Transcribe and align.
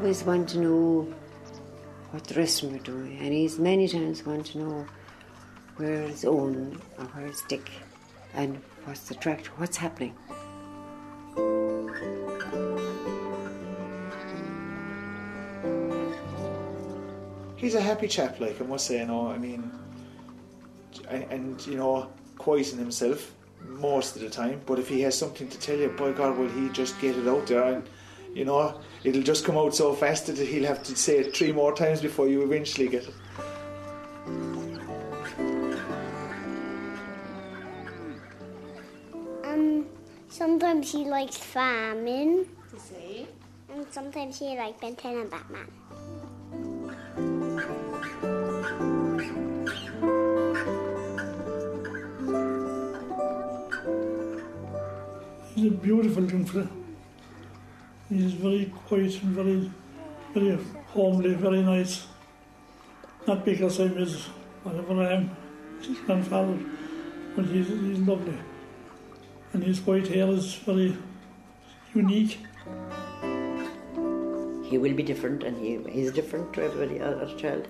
always 0.00 0.24
want 0.24 0.48
to 0.48 0.58
know 0.58 1.06
what 2.10 2.24
the 2.24 2.34
rest 2.34 2.62
of 2.62 2.70
them 2.70 2.80
are 2.80 2.82
doing, 2.82 3.18
and 3.18 3.34
he's 3.34 3.58
many 3.58 3.86
times 3.86 4.24
want 4.24 4.46
to 4.46 4.56
know 4.56 4.86
where 5.76 5.90
where 5.90 6.04
is 6.04 6.24
Owen 6.24 6.80
or 6.96 7.04
where 7.04 7.24
where 7.24 7.26
is 7.26 7.42
Dick, 7.48 7.70
and 8.32 8.58
what's 8.86 9.08
the 9.08 9.14
tractor, 9.14 9.50
what's 9.58 9.76
happening. 9.76 10.14
He's 17.56 17.74
a 17.74 17.80
happy 17.82 18.08
chap, 18.08 18.40
like 18.40 18.58
I 18.58 18.64
must 18.64 18.86
say. 18.86 19.00
You 19.00 19.06
know, 19.06 19.28
I 19.28 19.36
mean, 19.36 19.70
and, 21.10 21.24
and 21.24 21.66
you 21.66 21.76
know, 21.76 22.10
quiet 22.38 22.72
in 22.72 22.78
himself 22.78 23.34
most 23.66 24.16
of 24.16 24.22
the 24.22 24.30
time. 24.30 24.62
But 24.64 24.78
if 24.78 24.88
he 24.88 25.02
has 25.02 25.18
something 25.18 25.46
to 25.46 25.58
tell 25.58 25.76
you, 25.76 25.90
by 25.90 26.12
God, 26.12 26.38
will 26.38 26.48
he 26.48 26.70
just 26.70 26.98
get 27.02 27.18
it 27.18 27.28
out 27.28 27.46
there? 27.46 27.64
And 27.64 27.86
you 28.34 28.44
know, 28.44 28.80
it'll 29.04 29.22
just 29.22 29.44
come 29.44 29.56
out 29.58 29.74
so 29.74 29.92
fast 29.94 30.26
that 30.26 30.38
he'll 30.38 30.66
have 30.66 30.82
to 30.84 30.96
say 30.96 31.18
it 31.18 31.36
three 31.36 31.52
more 31.52 31.74
times 31.74 32.00
before 32.00 32.28
you 32.28 32.42
eventually 32.42 32.88
get 32.88 33.04
it. 33.08 33.14
Um, 39.44 39.86
sometimes 40.28 40.92
he 40.92 41.04
likes 41.04 41.36
farming, 41.36 42.46
To 42.72 42.78
see. 42.80 43.26
and 43.72 43.86
sometimes 43.90 44.38
he 44.38 44.56
likes 44.56 44.80
Ben 44.80 44.96
10 44.96 45.16
and 45.18 45.30
Batman. 45.30 45.68
He's 55.54 55.66
a 55.66 55.70
beautiful 55.74 56.24
young 56.30 56.44
fella. 56.44 56.68
He's 58.10 58.32
very 58.32 58.66
quiet 58.88 59.22
and 59.22 59.34
very, 59.36 59.70
very 60.34 60.58
homely, 60.88 61.34
very 61.34 61.62
nice. 61.62 62.08
Not 63.26 63.44
because 63.44 63.78
I'm 63.78 63.94
his, 63.94 64.26
whatever 64.64 65.00
I 65.00 65.12
am, 65.12 65.36
his 65.80 65.98
grandfather, 66.00 66.58
but 67.36 67.44
he's, 67.44 67.68
he's 67.68 68.00
lovely. 68.00 68.36
And 69.52 69.62
his 69.62 69.80
white 69.82 70.08
hair 70.08 70.26
is 70.28 70.56
very 70.56 70.96
unique. 71.94 72.38
He 74.64 74.78
will 74.78 74.94
be 74.94 75.04
different, 75.04 75.44
and 75.44 75.56
he, 75.56 75.78
he's 75.90 76.10
different 76.10 76.52
to 76.54 76.64
everybody 76.64 77.00
other 77.00 77.32
child. 77.36 77.68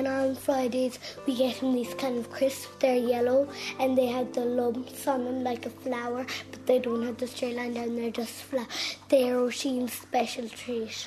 And 0.00 0.08
on 0.08 0.34
Fridays, 0.34 0.98
we 1.26 1.36
get 1.36 1.56
him 1.56 1.74
these 1.74 1.92
kind 1.92 2.16
of 2.16 2.30
crisps. 2.30 2.68
They're 2.78 2.96
yellow 2.96 3.46
and 3.78 3.98
they 3.98 4.06
have 4.06 4.32
the 4.32 4.46
lumps 4.46 5.06
on 5.06 5.26
them 5.26 5.44
like 5.44 5.66
a 5.66 5.68
flower, 5.68 6.24
but 6.50 6.66
they 6.66 6.78
don't 6.78 7.04
have 7.04 7.18
the 7.18 7.26
straight 7.26 7.54
line 7.54 7.74
down. 7.74 7.96
They're 7.96 8.10
just 8.10 8.32
flat. 8.44 8.66
They're 9.10 9.36
Oisin's 9.38 9.92
special 9.92 10.48
treat. 10.48 11.06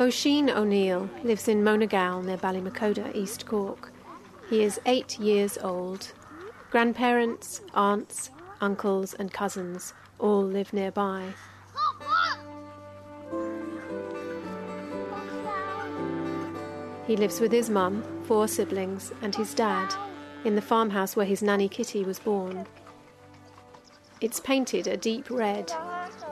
Oisin 0.00 0.50
O'Neill 0.50 1.08
lives 1.22 1.46
in 1.46 1.62
Monagal 1.62 2.24
near 2.24 2.36
Ballymacoda, 2.36 3.14
East 3.14 3.46
Cork. 3.46 3.92
He 4.48 4.64
is 4.64 4.80
eight 4.86 5.20
years 5.20 5.56
old. 5.58 6.12
Grandparents, 6.72 7.60
aunts, 7.74 8.30
uncles, 8.60 9.14
and 9.14 9.32
cousins 9.32 9.94
all 10.18 10.42
live 10.42 10.72
nearby. 10.72 11.32
He 17.10 17.16
lives 17.16 17.40
with 17.40 17.50
his 17.50 17.68
mum, 17.68 18.04
four 18.22 18.46
siblings, 18.46 19.10
and 19.20 19.34
his 19.34 19.52
dad 19.52 19.92
in 20.44 20.54
the 20.54 20.62
farmhouse 20.62 21.16
where 21.16 21.26
his 21.26 21.42
nanny 21.42 21.68
Kitty 21.68 22.04
was 22.04 22.20
born. 22.20 22.64
It's 24.20 24.38
painted 24.38 24.86
a 24.86 24.96
deep 24.96 25.28
red, 25.28 25.72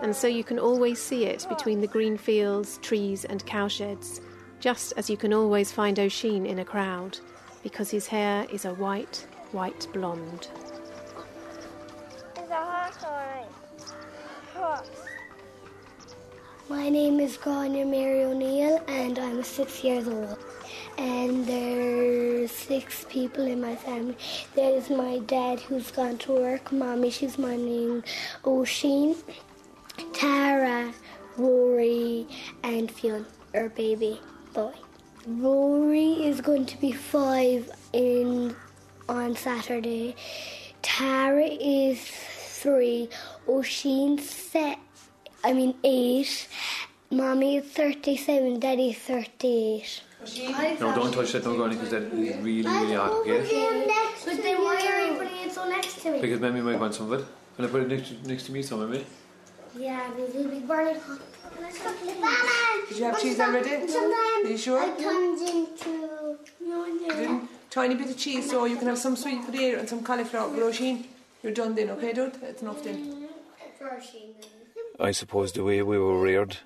and 0.02 0.14
so 0.14 0.28
you 0.28 0.44
can 0.44 0.60
always 0.60 1.02
see 1.02 1.24
it 1.24 1.44
between 1.48 1.80
the 1.80 1.88
green 1.88 2.16
fields, 2.16 2.78
trees, 2.80 3.24
and 3.24 3.44
cowsheds, 3.44 4.20
just 4.60 4.92
as 4.96 5.10
you 5.10 5.16
can 5.16 5.34
always 5.34 5.72
find 5.72 5.98
Oisin 5.98 6.46
in 6.46 6.60
a 6.60 6.64
crowd, 6.64 7.18
because 7.64 7.90
his 7.90 8.06
hair 8.06 8.46
is 8.52 8.64
a 8.64 8.74
white, 8.74 9.26
white 9.50 9.88
blonde. 9.92 10.46
Is 12.40 12.50
a 12.50 12.54
horse 12.54 13.04
alright? 14.54 14.86
My 16.68 16.88
name 16.88 17.18
is 17.18 17.36
Grania 17.36 17.84
Mary 17.84 18.22
O'Neill 18.22 18.80
and 18.86 19.18
I'm 19.18 19.42
six 19.42 19.82
years 19.82 20.06
old. 20.06 20.38
And 20.98 21.46
there's 21.46 22.50
six 22.50 23.06
people 23.08 23.46
in 23.46 23.60
my 23.60 23.76
family. 23.76 24.16
There's 24.56 24.90
my 24.90 25.20
dad 25.20 25.60
who's 25.60 25.92
gone 25.92 26.18
to 26.18 26.32
work, 26.32 26.72
mommy, 26.72 27.10
she's 27.10 27.38
my 27.38 27.54
name, 27.54 28.02
Oisin, 28.44 29.14
Tara, 30.12 30.92
Rory, 31.36 32.26
and 32.64 32.90
Fionn, 32.90 33.26
our 33.54 33.68
baby 33.68 34.20
boy. 34.52 34.72
Rory 35.26 36.14
is 36.26 36.40
going 36.40 36.66
to 36.66 36.76
be 36.80 36.90
five 36.90 37.70
in 37.92 38.56
on 39.08 39.36
Saturday. 39.36 40.16
Tara 40.82 41.46
is 41.46 42.00
three. 42.00 43.08
Oisin's 43.48 44.28
set. 44.28 44.78
I 45.44 45.52
mean 45.52 45.74
eight. 45.84 46.48
Mommy 47.10 47.58
is 47.58 47.64
thirty-seven. 47.66 48.58
Daddy 48.58 48.90
is 48.90 48.98
thirty-eight. 48.98 50.02
No, 50.80 50.94
don't 50.94 51.12
touch 51.12 51.32
that, 51.32 51.44
don't 51.44 51.56
go 51.56 51.64
on 51.64 51.70
because 51.70 51.90
that 51.90 52.02
is 52.02 52.36
really, 52.36 52.62
really 52.62 52.94
hot, 52.94 53.12
okay? 53.12 53.40
But 54.24 54.42
then 54.42 54.56
why 54.62 54.76
are 54.76 55.06
you 55.06 55.18
putting 55.18 55.48
it 55.48 55.52
so 55.52 55.68
next 55.68 56.02
to 56.02 56.12
me? 56.12 56.20
Because 56.20 56.40
maybe 56.40 56.60
might 56.60 56.78
want 56.78 56.94
some 56.94 57.10
of 57.12 57.20
it. 57.20 57.26
Will 57.56 57.64
I 57.64 57.68
put 57.68 57.82
it 57.82 57.88
next 57.88 58.08
to, 58.08 58.28
next 58.28 58.44
to 58.46 58.52
me 58.52 58.62
some, 58.62 58.90
maybe? 58.90 59.04
Yeah, 59.76 60.10
because 60.10 60.34
it'll 60.34 60.50
be 60.50 60.60
burning 60.60 61.00
hot. 61.00 61.20
Batman! 61.58 62.88
Did 62.88 62.98
you 62.98 63.04
have 63.04 63.20
cheese 63.20 63.40
already? 63.40 63.88
Sometimes 63.88 64.44
Are 64.44 64.50
you 64.50 64.58
sure? 64.58 64.82
it 64.82 64.98
comes 64.98 65.40
into. 65.42 66.38
No, 66.60 67.08
Then 67.08 67.48
Tiny 67.70 67.94
bit 67.94 68.10
of 68.10 68.16
cheese 68.16 68.50
so 68.50 68.64
you 68.64 68.76
can 68.76 68.88
have 68.88 68.98
some 68.98 69.16
sweet 69.16 69.44
potato 69.44 69.78
and 69.78 69.88
some 69.88 70.02
cauliflower. 70.02 70.50
But 70.50 70.62
Oisin, 70.62 71.04
you're 71.42 71.52
done 71.52 71.74
then, 71.74 71.90
okay, 71.90 72.12
dude? 72.12 72.34
It's 72.42 72.62
enough 72.62 72.82
then. 72.82 73.28
I 75.00 75.10
suppose 75.12 75.52
the 75.52 75.62
way 75.62 75.82
we 75.82 75.98
were 75.98 76.20
reared 76.20 76.56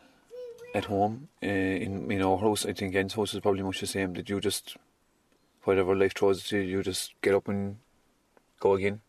at 0.75 0.87
home, 0.87 1.29
uh, 1.43 1.47
in, 1.47 2.11
in 2.11 2.23
our 2.23 2.39
house, 2.39 2.65
I 2.65 2.73
think 2.73 2.93
Jen's 2.93 3.15
house 3.15 3.35
is 3.35 3.41
probably 3.41 3.63
much 3.63 3.81
the 3.81 3.87
same, 3.87 4.15
that 4.15 4.29
you 4.29 4.41
just, 4.41 4.77
whatever 5.65 5.95
life 5.95 6.15
throws 6.15 6.45
at 6.45 6.53
you, 6.53 6.61
you 6.61 6.83
just 6.83 7.13
get 7.21 7.35
up 7.35 7.49
and 7.49 7.77
go 8.61 8.75
again. 8.75 9.01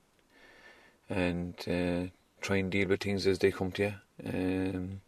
And 1.10 1.56
uh, 1.68 2.10
try 2.42 2.58
and 2.58 2.72
deal 2.72 2.88
with 2.88 3.02
things 3.02 3.28
as 3.28 3.40
they 3.40 3.52
come 3.52 3.72
to 3.74 3.84
you. 3.84 3.94
Um, 4.26 5.02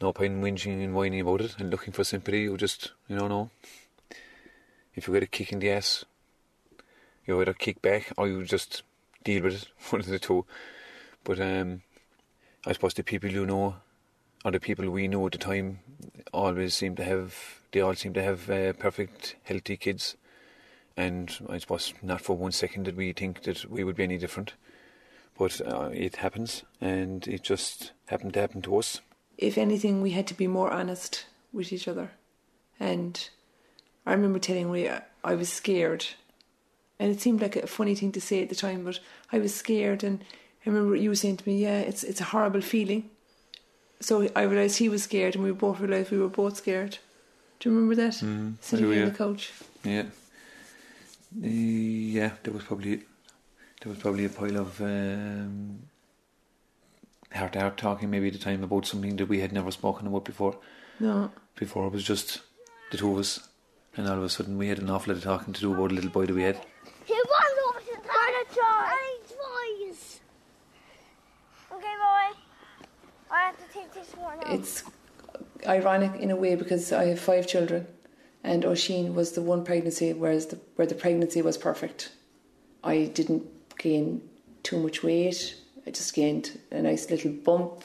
no 0.00 0.12
point 0.12 0.32
in 0.32 0.42
whinging 0.42 0.82
and 0.82 0.94
whining 0.94 1.20
about 1.20 1.42
it 1.42 1.56
and 1.58 1.70
looking 1.70 1.92
for 1.92 2.04
sympathy. 2.04 2.42
You 2.42 2.56
just, 2.56 2.92
you 3.08 3.16
know, 3.16 3.28
no. 3.28 3.50
If 4.94 5.06
you 5.06 5.14
get 5.14 5.22
a 5.22 5.26
kick 5.26 5.52
in 5.52 5.60
the 5.60 5.70
ass, 5.70 6.04
you 7.26 7.40
either 7.40 7.52
kick 7.52 7.80
back 7.82 8.12
or 8.16 8.26
you 8.26 8.44
just 8.44 8.82
deal 9.22 9.42
with 9.42 9.62
it. 9.62 9.68
One 9.90 10.00
of 10.00 10.06
the 10.06 10.18
two. 10.18 10.46
But 11.22 11.40
um, 11.40 11.82
I 12.66 12.72
suppose 12.72 12.94
the 12.94 13.02
people 13.02 13.30
you 13.30 13.46
know, 13.46 13.76
or 14.44 14.50
the 14.50 14.60
people 14.60 14.88
we 14.90 15.08
know 15.08 15.26
at 15.26 15.32
the 15.32 15.38
time, 15.38 15.80
always 16.32 16.74
seem 16.74 16.96
to 16.96 17.04
have. 17.04 17.34
They 17.72 17.80
all 17.80 17.94
seem 17.94 18.14
to 18.14 18.22
have 18.22 18.50
uh, 18.50 18.72
perfect, 18.72 19.36
healthy 19.44 19.76
kids. 19.76 20.16
And 20.96 21.34
I 21.48 21.58
suppose 21.58 21.94
not 22.02 22.20
for 22.20 22.36
one 22.36 22.52
second 22.52 22.84
did 22.84 22.96
we 22.96 23.12
think 23.12 23.42
that 23.44 23.64
we 23.70 23.84
would 23.84 23.96
be 23.96 24.02
any 24.02 24.18
different. 24.18 24.54
But 25.38 25.60
uh, 25.66 25.90
it 25.92 26.16
happens, 26.16 26.64
and 26.80 27.26
it 27.26 27.42
just 27.42 27.92
happened 28.06 28.34
to 28.34 28.40
happen 28.40 28.60
to 28.62 28.76
us. 28.76 29.00
If 29.38 29.56
anything, 29.56 30.02
we 30.02 30.10
had 30.10 30.26
to 30.26 30.34
be 30.34 30.46
more 30.46 30.70
honest 30.70 31.24
with 31.52 31.72
each 31.72 31.88
other. 31.88 32.10
And 32.78 33.28
I 34.04 34.12
remember 34.12 34.38
telling 34.38 34.70
Ray 34.70 34.90
I- 34.90 35.02
I 35.24 35.34
was 35.34 35.48
scared. 35.50 36.06
And 36.98 37.10
it 37.10 37.20
seemed 37.20 37.40
like 37.40 37.56
a 37.56 37.66
funny 37.66 37.94
thing 37.94 38.12
to 38.12 38.20
say 38.20 38.42
at 38.42 38.50
the 38.50 38.54
time, 38.54 38.84
but 38.84 39.00
I 39.32 39.38
was 39.38 39.54
scared. 39.54 40.04
And 40.04 40.22
I 40.66 40.68
remember 40.68 40.94
you 40.96 41.14
saying 41.14 41.38
to 41.38 41.48
me, 41.48 41.62
Yeah, 41.62 41.78
it's, 41.80 42.04
it's 42.04 42.20
a 42.20 42.24
horrible 42.24 42.60
feeling. 42.60 43.08
So 44.00 44.28
I 44.34 44.42
realised 44.42 44.78
he 44.78 44.88
was 44.88 45.02
scared, 45.02 45.34
and 45.34 45.44
we 45.44 45.52
both 45.52 45.80
realised 45.80 46.10
we 46.10 46.18
were 46.18 46.28
both 46.28 46.56
scared. 46.56 46.98
Do 47.58 47.68
you 47.68 47.74
remember 47.74 47.94
that? 47.96 48.14
Mm, 48.14 48.54
Sitting 48.60 48.86
do, 48.86 48.92
on 48.92 48.98
yeah. 48.98 49.04
the 49.04 49.10
couch. 49.10 49.52
Yeah. 49.84 50.04
Uh, 51.36 51.46
yeah, 51.46 52.30
there 52.42 52.52
was 52.52 52.64
probably 52.64 52.96
there 52.96 53.90
was 53.92 53.98
probably 53.98 54.24
a 54.24 54.28
pile 54.30 54.56
of 54.56 54.80
um, 54.80 55.80
heart 57.32 57.52
to 57.52 57.60
heart 57.60 57.76
talking 57.76 58.10
maybe 58.10 58.28
at 58.28 58.32
the 58.32 58.38
time 58.38 58.64
about 58.64 58.86
something 58.86 59.16
that 59.16 59.26
we 59.28 59.40
had 59.40 59.52
never 59.52 59.70
spoken 59.70 60.06
about 60.06 60.24
before. 60.24 60.56
No. 60.98 61.30
Before 61.54 61.86
it 61.86 61.92
was 61.92 62.04
just 62.04 62.40
the 62.90 62.96
two 62.96 63.12
of 63.12 63.18
us, 63.18 63.48
and 63.96 64.08
all 64.08 64.18
of 64.18 64.24
a 64.24 64.28
sudden 64.28 64.58
we 64.58 64.68
had 64.68 64.78
an 64.78 64.90
awful 64.90 65.12
lot 65.12 65.18
of 65.18 65.24
talking 65.24 65.52
to 65.52 65.60
do 65.60 65.72
about 65.74 65.92
a 65.92 65.94
little 65.94 66.10
boy 66.10 66.26
that 66.26 66.34
we 66.34 66.42
had. 66.42 66.56
He 67.04 67.14
was 67.14 67.52
over 67.68 67.80
to 67.80 68.02
the 68.02 68.08
I 68.10 69.16
boys. 69.28 70.20
Okay, 71.72 71.82
boy. 71.82 72.38
I 73.30 73.40
have 73.46 73.56
to 73.58 73.72
take 73.72 73.92
this 73.94 74.12
one 74.16 74.32
out. 74.32 74.38
It's 74.50 74.82
ironic 75.66 76.20
in 76.20 76.30
a 76.30 76.36
way 76.36 76.54
because 76.56 76.92
I 76.92 77.06
have 77.06 77.20
five 77.20 77.46
children, 77.46 77.86
and 78.42 78.64
Oisin 78.64 79.14
was 79.14 79.32
the 79.32 79.42
one 79.42 79.64
pregnancy, 79.64 80.12
whereas 80.12 80.46
the, 80.46 80.58
where 80.76 80.86
the 80.86 80.94
pregnancy 80.94 81.42
was 81.42 81.56
perfect. 81.58 82.12
I 82.82 83.04
didn't 83.14 83.44
gain 83.78 84.22
too 84.62 84.78
much 84.78 85.02
weight. 85.02 85.56
I 85.86 85.90
just 85.90 86.14
gained 86.14 86.58
a 86.70 86.82
nice 86.82 87.10
little 87.10 87.32
bump. 87.32 87.84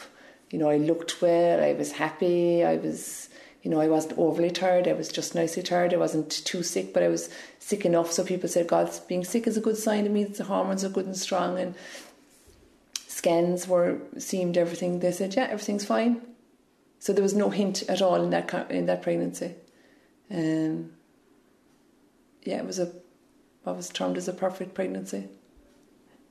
You 0.51 0.59
know, 0.59 0.69
I 0.69 0.77
looked 0.77 1.21
well, 1.21 1.63
I 1.63 1.73
was 1.73 1.91
happy, 1.91 2.63
I 2.63 2.75
was, 2.75 3.29
you 3.63 3.71
know, 3.71 3.79
I 3.79 3.88
wasn't 3.88 4.18
overly 4.18 4.51
tired, 4.51 4.88
I 4.88 4.94
was 4.94 5.09
just 5.09 5.35
nicely 5.35 5.63
tired, 5.63 5.94
I 5.94 5.97
wasn't 5.97 6.29
too 6.29 6.63
sick, 6.63 6.94
but 6.94 7.03
I 7.03 7.07
was 7.07 7.29
sick 7.59 7.83
enough. 7.83 8.11
So 8.11 8.23
people 8.23 8.47
said, 8.47 8.68
God, 8.68 8.89
being 9.07 9.23
sick 9.23 9.47
is 9.47 9.57
a 9.57 9.61
good 9.61 9.77
sign. 9.77 10.06
It 10.06 10.11
means 10.11 10.38
the 10.38 10.44
hormones 10.44 10.83
are 10.85 10.89
good 10.89 11.07
and 11.07 11.18
strong. 11.18 11.57
And 11.57 11.75
scans 13.07 13.68
were, 13.68 13.97
seemed 14.18 14.57
everything. 14.57 15.00
They 15.00 15.11
said, 15.11 15.35
yeah, 15.35 15.47
everything's 15.50 15.85
fine. 15.85 16.21
So 17.06 17.13
there 17.13 17.22
was 17.22 17.36
no 17.36 17.52
hint 17.52 17.84
at 17.84 18.02
all 18.02 18.16
in 18.24 18.31
that, 18.31 18.72
in 18.72 18.88
that 18.88 19.04
pregnancy. 19.04 19.54
Um, 20.31 20.94
yeah, 22.42 22.57
it 22.57 22.66
was 22.66 22.80
a, 22.80 22.92
what 23.62 23.78
was 23.78 23.90
termed 23.90 24.18
as 24.18 24.28
a 24.28 24.34
perfect 24.34 24.74
pregnancy. 24.74 25.28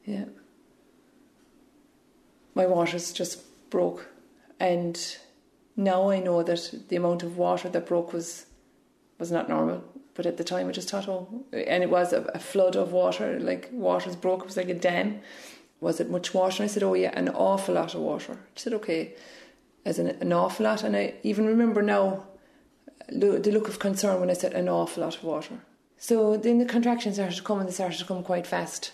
Yeah. 0.05 0.25
My 2.56 2.67
waters 2.67 3.12
just 3.12 3.71
broke. 3.71 4.09
And 4.59 4.99
now 5.76 6.11
I 6.11 6.19
know 6.19 6.43
that 6.43 6.75
the 6.88 6.97
amount 6.97 7.23
of 7.23 7.37
water 7.37 7.69
that 7.69 7.87
broke 7.87 8.12
was 8.12 8.47
was 9.21 9.31
not 9.31 9.49
normal. 9.49 9.85
But 10.15 10.26
at 10.26 10.38
the 10.38 10.43
time, 10.43 10.69
I 10.69 10.73
just 10.73 10.91
thought, 10.91 11.06
oh, 11.06 11.44
and 11.53 11.85
it 11.85 11.91
was 11.91 12.12
a, 12.12 12.23
a 12.35 12.41
flood 12.41 12.75
of 12.75 12.91
water, 12.91 13.38
like 13.38 13.69
water's 13.71 14.17
broke. 14.17 14.41
It 14.41 14.47
was 14.47 14.56
like 14.56 14.71
a 14.71 14.75
dam. 14.75 15.21
Was 15.81 16.00
it 16.00 16.11
much 16.11 16.35
water? 16.35 16.65
I 16.65 16.67
said, 16.67 16.82
oh 16.82 16.94
yeah, 16.94 17.12
an 17.15 17.29
awful 17.29 17.76
lot 17.76 17.94
of 17.94 18.00
water. 18.00 18.38
She 18.56 18.62
said, 18.65 18.73
okay, 18.73 19.15
as 19.84 19.98
an, 19.98 20.08
an 20.08 20.32
awful 20.32 20.64
lot. 20.64 20.82
And 20.82 20.96
I 20.96 21.14
even 21.22 21.46
remember 21.46 21.82
now 21.82 22.26
the 23.08 23.52
look 23.52 23.69
of 23.69 23.78
concern 23.78 24.20
when 24.20 24.31
I 24.31 24.34
said 24.34 24.54
an 24.54 24.69
awful 24.69 25.02
lot 25.02 25.16
of 25.16 25.25
water. 25.25 25.58
So 25.98 26.36
then 26.36 26.58
the 26.58 26.64
contractions 26.64 27.16
started 27.16 27.36
to 27.36 27.42
come, 27.42 27.60
and 27.60 27.69
they 27.69 27.72
started 27.72 27.98
to 27.98 28.04
come 28.04 28.22
quite 28.22 28.46
fast. 28.46 28.92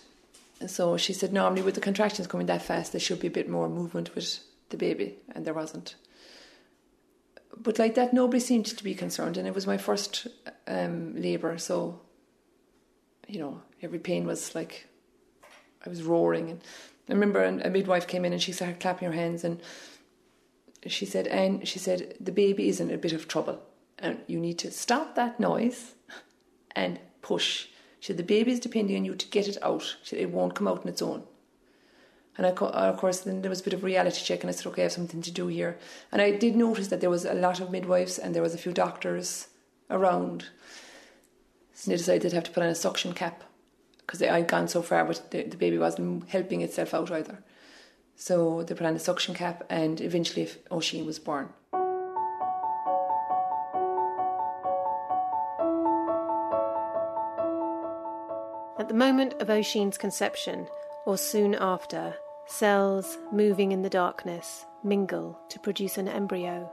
So 0.67 0.97
she 0.97 1.13
said, 1.13 1.33
normally 1.33 1.63
with 1.63 1.75
the 1.75 1.81
contractions 1.81 2.29
coming 2.29 2.47
that 2.47 2.63
fast, 2.63 2.93
there 2.93 3.01
should 3.01 3.21
be 3.21 3.29
a 3.29 3.31
bit 3.31 3.49
more 3.49 3.69
movement 3.69 4.15
with 4.15 4.41
the 4.69 4.77
baby, 4.77 5.17
and 5.35 5.45
there 5.45 5.55
wasn't. 5.55 5.95
But 7.57 7.79
like 7.79 7.95
that, 7.95 8.13
nobody 8.13 8.41
seemed 8.41 8.67
to 8.67 8.85
be 8.85 8.95
concerned, 8.95 9.37
and 9.37 9.49
it 9.49 9.55
was 9.55 9.67
my 9.67 9.79
first 9.79 10.29
um, 10.69 11.21
labour, 11.21 11.59
so 11.59 12.01
you 13.27 13.39
know, 13.39 13.63
every 13.81 13.99
pain 13.99 14.27
was 14.27 14.55
like 14.55 14.87
I 15.87 15.89
was 15.89 16.03
roaring. 16.03 16.51
And 16.51 16.61
I 17.09 17.13
remember 17.13 17.43
a 17.45 17.71
midwife 17.71 18.07
came 18.07 18.25
in 18.25 18.33
and 18.33 18.43
she 18.43 18.53
started 18.53 18.81
clapping 18.81 19.07
her 19.09 19.15
hands, 19.15 19.45
and 19.45 19.61
she 20.87 21.07
said, 21.07 21.27
"And 21.27 21.67
she 21.67 21.79
said 21.79 22.15
the 22.21 22.33
baby 22.33 22.69
is 22.69 22.81
in 22.81 22.91
a 22.91 22.99
bit 22.99 23.13
of 23.13 23.29
trouble, 23.29 23.61
and 23.99 24.21
you 24.27 24.41
need 24.41 24.59
to 24.61 24.71
stop 24.71 25.15
that 25.15 25.39
noise 25.41 25.95
and 26.75 26.99
push." 27.23 27.67
She 28.01 28.07
said, 28.07 28.17
the 28.17 28.23
baby 28.23 28.51
is 28.51 28.61
depending 28.61 28.97
on 28.97 29.05
you 29.05 29.15
to 29.15 29.27
get 29.29 29.47
it 29.47 29.59
out. 29.63 29.97
She 30.03 30.09
said, 30.11 30.21
it 30.21 30.31
won't 30.31 30.55
come 30.55 30.67
out 30.67 30.81
on 30.81 30.89
its 30.89 31.03
own. 31.03 31.23
And 32.39 32.47
I, 32.47 32.51
uh, 32.51 32.71
of 32.71 32.97
course, 32.97 33.21
then 33.21 33.43
there 33.43 33.51
was 33.51 33.61
a 33.61 33.65
bit 33.65 33.75
of 33.75 33.85
reality 33.85 34.25
check, 34.25 34.41
and 34.41 34.49
I 34.49 34.53
said, 34.53 34.67
okay, 34.69 34.83
I 34.83 34.85
have 34.85 34.93
something 34.93 35.21
to 35.21 35.31
do 35.31 35.49
here. 35.49 35.79
And 36.11 36.23
I 36.23 36.31
did 36.31 36.57
notice 36.57 36.89
that 36.89 37.03
there 37.03 37.11
was 37.11 37.27
a 37.27 37.35
lot 37.35 37.61
of 37.61 37.71
midwives 37.71 38.19
and 38.19 38.35
there 38.35 38.43
was 38.43 38.55
a 38.55 38.59
few 38.59 38.73
doctors 38.73 39.49
around. 39.91 40.47
So 41.75 41.91
they 41.91 41.99
decided 41.99 42.23
they'd 42.23 42.33
have 42.33 42.45
to 42.45 42.51
put 42.51 42.63
on 42.63 42.71
a 42.71 42.75
suction 42.75 43.13
cap 43.13 43.45
because 43.99 44.23
I'd 44.23 44.49
gone 44.49 44.69
so 44.69 44.81
far, 44.81 45.05
but 45.05 45.31
the, 45.31 45.43
the 45.43 45.57
baby 45.57 45.77
wasn't 45.77 46.29
helping 46.31 46.63
itself 46.63 46.95
out 46.95 47.11
either. 47.11 47.39
So 48.21 48.63
they 48.63 48.75
put 48.75 48.87
on 48.87 48.95
a 48.95 48.99
suction 48.99 49.35
cap, 49.35 49.65
and 49.71 49.99
eventually 49.99 50.47
Oisin 50.71 51.07
was 51.07 51.19
born. 51.19 51.49
At 58.79 58.89
the 58.89 58.95
moment 58.95 59.41
of 59.41 59.49
Oisin's 59.49 59.97
conception, 59.97 60.69
or 61.07 61.17
soon 61.17 61.55
after, 61.55 62.15
cells 62.47 63.17
moving 63.33 63.73
in 63.73 63.81
the 63.81 63.89
darkness 63.89 64.67
mingle 64.85 65.41
to 65.49 65.59
produce 65.59 65.97
an 65.97 66.07
embryo. 66.07 66.71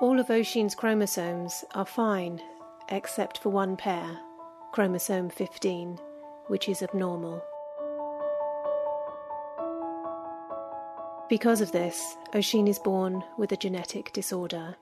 All 0.00 0.18
of 0.18 0.30
Oisin's 0.30 0.74
chromosomes 0.74 1.66
are 1.74 1.84
fine, 1.84 2.40
except 2.88 3.36
for 3.36 3.50
one 3.50 3.76
pair, 3.76 4.20
chromosome 4.72 5.28
15, 5.28 5.98
which 6.46 6.66
is 6.66 6.82
abnormal. 6.82 7.42
Because 11.30 11.60
of 11.60 11.70
this, 11.70 12.16
Oisin 12.34 12.66
is 12.66 12.80
born 12.80 13.22
with 13.38 13.52
a 13.52 13.56
genetic 13.56 14.12
disorder. 14.12 14.76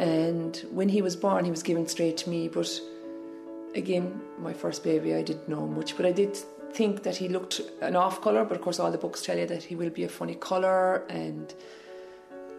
And 0.00 0.56
when 0.72 0.88
he 0.88 1.00
was 1.00 1.14
born, 1.14 1.44
he 1.44 1.52
was 1.52 1.62
given 1.62 1.86
straight 1.86 2.16
to 2.16 2.30
me. 2.30 2.48
But 2.48 2.68
again, 3.76 4.20
my 4.40 4.52
first 4.52 4.82
baby, 4.82 5.14
I 5.14 5.22
didn't 5.22 5.48
know 5.48 5.68
much, 5.68 5.96
but 5.96 6.04
I 6.04 6.10
did 6.10 6.36
think 6.72 7.04
that 7.04 7.14
he 7.14 7.28
looked 7.28 7.60
an 7.80 7.94
off 7.94 8.20
colour. 8.22 8.44
But 8.44 8.56
of 8.56 8.62
course, 8.64 8.80
all 8.80 8.90
the 8.90 8.98
books 8.98 9.22
tell 9.22 9.38
you 9.38 9.46
that 9.46 9.62
he 9.62 9.76
will 9.76 9.90
be 9.90 10.02
a 10.02 10.08
funny 10.08 10.34
colour, 10.34 11.06
and 11.08 11.54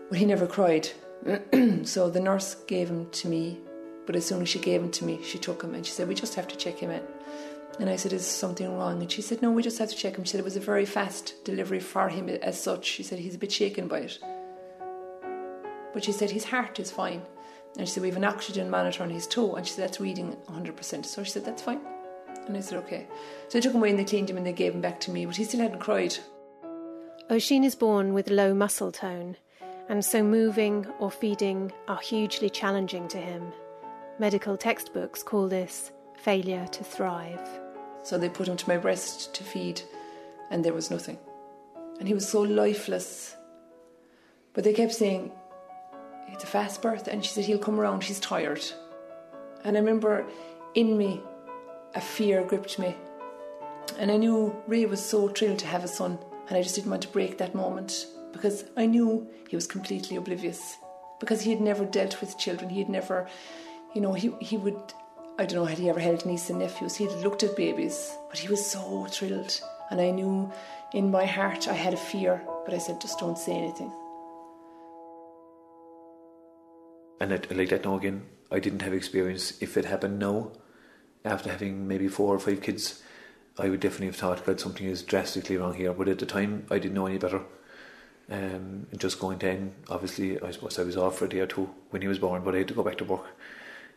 but 0.07 0.18
he 0.18 0.24
never 0.24 0.48
cried. 0.48 0.88
so 1.84 2.10
the 2.10 2.22
nurse 2.22 2.56
gave 2.68 2.89
him 2.89 3.10
to 3.10 3.27
me. 3.27 3.60
But 4.06 4.16
as 4.16 4.27
soon 4.27 4.42
as 4.42 4.48
she 4.48 4.60
gave 4.60 4.81
him 4.81 4.92
to 4.92 5.04
me, 5.04 5.22
she 5.24 5.38
took 5.38 5.62
him 5.62 5.75
and 5.75 5.86
she 5.86 5.92
said, 5.92 6.07
"We 6.07 6.16
just 6.16 6.36
have 6.36 6.48
to 6.48 6.56
check 6.56 6.80
him 6.80 6.89
in." 6.89 7.04
And 7.80 7.90
I 7.90 7.96
said, 7.96 8.14
Is 8.14 8.26
something 8.26 8.78
wrong? 8.78 9.02
And 9.02 9.12
she 9.12 9.22
said, 9.22 9.42
No, 9.42 9.52
we 9.52 9.64
just 9.64 9.80
have 9.80 9.90
to 9.90 9.96
check 9.96 10.16
him. 10.16 10.24
She 10.24 10.32
said, 10.32 10.40
It 10.40 10.46
was 10.46 10.58
a 10.58 10.62
very 10.62 10.86
fast 10.86 11.44
delivery 11.44 11.80
for 11.80 12.10
him 12.10 12.30
as 12.30 12.62
such. 12.62 12.86
She 12.86 13.04
said, 13.04 13.20
He's 13.20 13.36
a 13.36 13.40
bit 13.40 13.52
shaken 13.52 13.88
by 13.88 14.00
it. 14.00 14.20
But 15.94 16.04
she 16.04 16.12
said 16.12 16.32
his 16.32 16.46
heart 16.46 16.80
is 16.80 16.92
fine. 16.92 17.22
And 17.78 17.88
she 17.88 17.94
said, 17.94 18.04
We 18.04 18.10
have 18.10 18.18
an 18.18 18.24
oxygen 18.24 18.70
monitor 18.70 19.04
on 19.04 19.10
his 19.10 19.28
toe. 19.28 19.56
And 19.56 19.66
she 19.66 19.74
said, 19.74 19.88
That's 19.88 20.00
reading 20.00 20.36
100%. 20.50 21.06
So 21.06 21.24
she 21.24 21.32
said, 21.32 21.46
That's 21.46 21.62
fine. 21.62 21.82
And 22.48 22.58
I 22.58 22.60
said, 22.60 22.80
Okay. 22.80 23.08
So 23.48 23.58
they 23.58 23.62
took 23.62 23.74
him 23.74 23.80
away 23.80 23.92
and 23.92 24.00
they 24.00 24.06
cleaned 24.06 24.30
him 24.30 24.38
and 24.38 24.46
they 24.46 24.54
gave 24.54 24.74
him 24.74 24.82
back 24.82 25.00
to 25.02 25.12
me, 25.12 25.26
but 25.26 25.36
he 25.36 25.44
still 25.44 25.62
hadn't 25.62 25.80
cried. 25.80 26.18
Oisin 27.32 27.64
is 27.64 27.76
born 27.76 28.14
with 28.14 28.30
low 28.30 28.54
muscle 28.54 28.92
tone, 28.92 29.38
and 29.88 30.04
so 30.04 30.22
moving 30.22 30.86
or 31.00 31.10
feeding 31.10 31.72
are 31.88 32.00
hugely 32.00 32.50
challenging 32.50 33.08
to 33.08 33.18
him. 33.18 33.54
Medical 34.20 34.58
textbooks 34.58 35.24
call 35.24 35.48
this 35.48 35.94
failure 36.18 36.68
to 36.68 36.84
thrive. 36.84 37.61
So 38.03 38.18
they 38.18 38.30
put 38.30 38.48
him 38.48 38.57
to 38.57 38.69
my 38.69 38.77
breast 38.77 39.33
to 39.36 39.44
feed, 39.44 39.81
and 40.50 40.63
there 40.63 40.74
was 40.74 40.92
nothing. 40.92 41.18
And 42.00 42.07
he 42.07 42.13
was 42.13 42.27
so 42.27 42.42
lifeless. 42.42 43.36
But 44.53 44.63
they 44.63 44.74
kept 44.74 44.94
saying, 44.94 45.31
it's 46.30 46.44
a 46.44 46.48
fast 46.48 46.81
birth. 46.81 47.07
And 47.07 47.24
she 47.24 47.31
said, 47.31 47.45
he'll 47.45 47.59
come 47.59 47.80
around, 47.80 48.01
she's 48.01 48.20
tired. 48.20 48.63
And 49.63 49.77
I 49.77 49.79
remember 49.79 50.25
in 50.74 50.98
me, 50.98 51.22
a 51.93 52.01
fear 52.01 52.43
gripped 52.43 52.79
me. 52.79 52.96
And 54.00 54.12
I 54.12 54.17
knew 54.17 54.55
Ray 54.67 54.86
was 54.86 55.03
so 55.03 55.27
thrilled 55.27 55.60
to 55.60 55.67
have 55.67 55.84
a 55.84 55.88
son, 55.88 56.17
and 56.48 56.58
I 56.58 56.62
just 56.62 56.75
didn't 56.75 56.89
want 56.89 57.03
to 57.03 57.10
break 57.10 57.38
that 57.38 57.53
moment 57.53 58.08
because 58.31 58.63
I 58.77 58.86
knew 58.86 59.27
he 59.50 59.55
was 59.55 59.67
completely 59.67 60.15
oblivious. 60.15 60.77
Because 61.20 61.41
he 61.41 61.51
had 61.51 61.62
never 61.62 61.86
dealt 61.86 62.20
with 62.22 62.38
children, 62.38 62.70
he 62.70 62.79
had 62.79 62.89
never, 62.89 63.27
you 63.93 64.01
know, 64.01 64.13
he, 64.13 64.31
he 64.39 64.58
would, 64.58 64.79
I 65.38 65.46
don't 65.46 65.56
know, 65.56 65.66
had 65.66 65.80
he 65.80 65.90
ever 65.90 66.00
held 66.00 66.26
nieces 66.26 66.50
and 66.52 66.60
nephews, 66.60 66.96
he 66.96 67.06
had 67.06 67.24
looked 67.24 67.44
at 67.44 67.56
babies, 67.56 68.16
but 68.30 68.38
he 68.38 68.48
was 68.48 68.64
so 68.64 69.06
thrilled. 69.10 69.60
And 69.90 70.00
I 70.00 70.12
knew 70.12 70.52
in 70.94 71.10
my 71.12 71.26
heart 71.26 71.68
I 71.68 71.74
had 71.74 71.94
a 71.94 71.98
fear, 71.98 72.42
but 72.66 72.74
I 72.74 72.78
said, 72.78 73.02
just 73.02 73.20
don't 73.20 73.38
say 73.38 73.54
anything. 73.54 73.92
and 77.22 77.32
it, 77.32 77.56
like 77.56 77.70
that 77.70 77.86
now 77.86 77.96
again, 77.96 78.24
I 78.52 78.58
didn't 78.60 78.82
have 78.82 78.94
experience. 78.94 79.54
If 79.62 79.78
it 79.78 79.86
happened 79.86 80.18
now, 80.18 80.52
after 81.24 81.52
having 81.52 81.88
maybe 81.88 82.08
four 82.08 82.34
or 82.36 82.40
five 82.40 82.62
kids, 82.62 83.04
I 83.60 83.70
would 83.70 83.80
definitely 83.80 84.08
have 84.08 84.16
thought 84.16 84.44
that 84.48 84.60
something 84.60 84.88
is 84.88 85.04
drastically 85.04 85.56
wrong 85.56 85.76
here. 85.76 85.94
But 85.94 86.08
at 86.08 86.18
the 86.18 86.26
time, 86.26 86.66
I 86.72 86.80
didn't 86.80 86.96
know 86.96 87.06
any 87.06 87.20
better. 87.20 87.42
Um, 88.28 88.88
and 88.90 89.00
just 89.00 89.20
going 89.20 89.38
then, 89.38 89.74
obviously, 89.88 90.42
I 90.42 90.50
suppose 90.50 90.80
I 90.80 90.84
was 90.84 90.98
off 90.98 91.20
for 91.20 91.26
a 91.26 91.30
day 91.30 91.42
or 91.42 91.46
two 91.46 91.70
when 91.92 92.02
he 92.02 92.08
was 92.08 92.18
born, 92.18 92.44
but 92.44 92.56
I 92.56 92.60
had 92.60 92.70
to 92.70 92.74
go 92.74 92.84
back 92.84 92.98
to 92.98 93.06
work, 93.06 93.28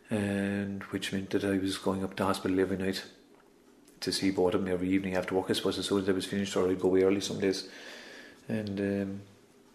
and 0.09 0.83
which 0.83 1.11
meant 1.11 1.31
that 1.31 1.43
I 1.43 1.57
was 1.57 1.77
going 1.77 2.03
up 2.03 2.15
to 2.17 2.25
hospital 2.25 2.59
every 2.59 2.77
night 2.77 3.03
to 4.01 4.11
see 4.11 4.31
both 4.31 4.53
of 4.53 4.67
every 4.67 4.89
evening 4.89 5.15
after 5.15 5.35
work. 5.35 5.49
I 5.49 5.53
suppose 5.53 5.79
as 5.79 5.87
soon 5.87 6.03
as 6.03 6.09
I 6.09 6.11
was 6.11 6.25
finished, 6.25 6.55
or 6.55 6.69
I'd 6.69 6.79
go 6.79 6.89
away 6.89 7.03
early 7.03 7.21
some 7.21 7.39
days, 7.39 7.67
and 8.47 8.79
um, 8.79 9.21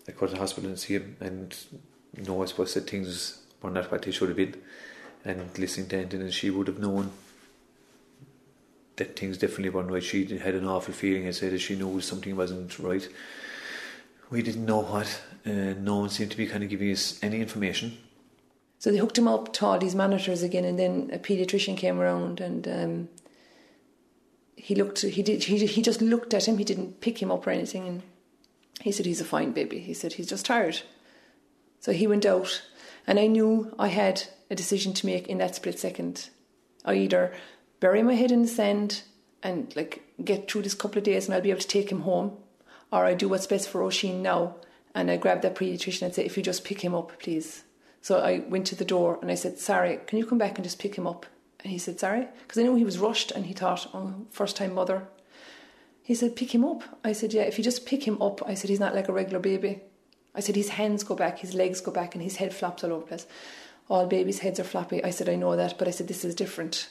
I 0.06 0.12
go 0.12 0.26
to 0.26 0.32
the 0.32 0.38
hospital 0.38 0.70
and 0.70 0.78
see 0.78 0.94
him, 0.94 1.16
and 1.20 1.56
no, 2.26 2.42
I 2.42 2.46
suppose 2.46 2.74
that 2.74 2.88
things 2.88 3.42
were 3.60 3.70
not 3.70 3.90
what 3.90 4.02
they 4.02 4.10
should 4.10 4.28
have 4.28 4.36
been. 4.36 4.54
And 5.24 5.58
listening 5.58 5.88
to 5.88 5.98
Anton, 5.98 6.22
and 6.22 6.32
she 6.32 6.48
would 6.48 6.66
have 6.68 6.78
known 6.78 7.10
that 8.96 9.18
things 9.18 9.36
definitely 9.36 9.70
weren't 9.70 9.90
right. 9.90 10.02
She 10.02 10.38
had 10.38 10.54
an 10.54 10.66
awful 10.66 10.94
feeling, 10.94 11.26
I 11.26 11.32
said, 11.32 11.52
that 11.52 11.58
she 11.58 11.76
knew 11.76 12.00
something 12.00 12.36
wasn't 12.36 12.78
right. 12.78 13.06
We 14.30 14.42
didn't 14.42 14.64
know 14.64 14.80
what, 14.80 15.22
uh, 15.44 15.74
no 15.78 15.98
one 15.98 16.10
seemed 16.10 16.30
to 16.30 16.36
be 16.36 16.46
kind 16.46 16.62
of 16.62 16.70
giving 16.70 16.90
us 16.90 17.18
any 17.22 17.40
information. 17.40 17.98
So 18.80 18.90
they 18.90 18.98
hooked 18.98 19.18
him 19.18 19.28
up 19.28 19.52
to 19.52 19.66
all 19.66 19.78
these 19.78 19.94
monitors 19.94 20.42
again, 20.42 20.64
and 20.64 20.78
then 20.78 21.10
a 21.12 21.18
paediatrician 21.18 21.76
came 21.76 22.00
around 22.00 22.40
and 22.40 22.66
um, 22.66 23.08
he 24.56 24.74
looked. 24.74 25.02
He 25.02 25.22
did. 25.22 25.44
He 25.44 25.64
he 25.66 25.82
just 25.82 26.02
looked 26.02 26.34
at 26.34 26.48
him. 26.48 26.58
He 26.58 26.64
didn't 26.64 27.00
pick 27.00 27.22
him 27.22 27.30
up 27.30 27.46
or 27.46 27.50
anything, 27.50 27.86
and 27.86 28.02
he 28.80 28.90
said, 28.90 29.06
"He's 29.06 29.20
a 29.20 29.24
fine 29.24 29.52
baby." 29.52 29.78
He 29.78 29.94
said, 29.94 30.14
"He's 30.14 30.28
just 30.28 30.46
tired." 30.46 30.80
So 31.80 31.92
he 31.92 32.06
went 32.06 32.26
out 32.26 32.62
and 33.06 33.18
I 33.18 33.26
knew 33.26 33.74
I 33.78 33.88
had 33.88 34.24
a 34.50 34.54
decision 34.54 34.92
to 34.94 35.06
make 35.06 35.26
in 35.28 35.38
that 35.38 35.54
split 35.56 35.78
second. 35.78 36.28
I 36.84 36.94
either 36.94 37.32
bury 37.80 38.02
my 38.02 38.14
head 38.14 38.30
in 38.30 38.42
the 38.42 38.48
sand 38.48 39.02
and 39.42 39.74
like 39.74 40.02
get 40.22 40.50
through 40.50 40.62
this 40.62 40.74
couple 40.74 40.98
of 40.98 41.04
days 41.04 41.26
and 41.26 41.34
I'll 41.34 41.40
be 41.40 41.50
able 41.50 41.60
to 41.60 41.68
take 41.68 41.90
him 41.90 42.02
home. 42.02 42.36
Or 42.92 43.04
I 43.04 43.14
do 43.14 43.28
what's 43.28 43.46
best 43.46 43.68
for 43.68 43.82
Oisin 43.82 44.22
now 44.22 44.56
and 44.94 45.10
I 45.10 45.16
grab 45.16 45.40
that 45.42 45.54
paediatrician 45.54 46.02
and 46.02 46.14
say, 46.14 46.24
if 46.24 46.36
you 46.36 46.42
just 46.42 46.64
pick 46.64 46.82
him 46.82 46.94
up, 46.94 47.18
please. 47.18 47.64
So 48.00 48.20
I 48.20 48.40
went 48.48 48.66
to 48.68 48.74
the 48.74 48.84
door 48.84 49.18
and 49.20 49.30
I 49.30 49.34
said, 49.34 49.58
sorry, 49.58 50.00
can 50.06 50.18
you 50.18 50.26
come 50.26 50.38
back 50.38 50.56
and 50.56 50.64
just 50.64 50.78
pick 50.78 50.94
him 50.96 51.06
up? 51.06 51.26
And 51.62 51.70
he 51.70 51.78
said, 51.78 52.00
sorry, 52.00 52.26
because 52.42 52.58
I 52.58 52.62
knew 52.62 52.74
he 52.74 52.84
was 52.84 52.98
rushed 52.98 53.30
and 53.30 53.46
he 53.46 53.52
thought, 53.52 53.88
oh, 53.92 54.26
first 54.30 54.56
time 54.56 54.74
mother. 54.74 55.08
He 56.02 56.14
said, 56.14 56.34
pick 56.34 56.54
him 56.54 56.64
up. 56.64 56.82
I 57.04 57.12
said, 57.12 57.32
yeah, 57.32 57.42
if 57.42 57.58
you 57.58 57.64
just 57.64 57.86
pick 57.86 58.04
him 58.04 58.20
up, 58.22 58.42
I 58.48 58.54
said, 58.54 58.70
he's 58.70 58.80
not 58.80 58.94
like 58.94 59.08
a 59.08 59.12
regular 59.12 59.38
baby. 59.38 59.82
I 60.34 60.40
said, 60.40 60.56
his 60.56 60.70
hands 60.70 61.04
go 61.04 61.14
back, 61.14 61.38
his 61.38 61.54
legs 61.54 61.80
go 61.80 61.92
back, 61.92 62.14
and 62.14 62.22
his 62.22 62.36
head 62.36 62.54
flops 62.54 62.82
all 62.82 62.92
over 62.92 63.00
the 63.02 63.06
place. 63.06 63.26
All 63.88 64.06
babies' 64.06 64.38
heads 64.38 64.58
are 64.58 64.64
floppy. 64.64 65.04
I 65.04 65.10
said, 65.10 65.28
I 65.28 65.34
know 65.34 65.56
that, 65.56 65.78
but 65.78 65.88
I 65.88 65.90
said, 65.90 66.08
this 66.08 66.24
is 66.24 66.34
different. 66.34 66.88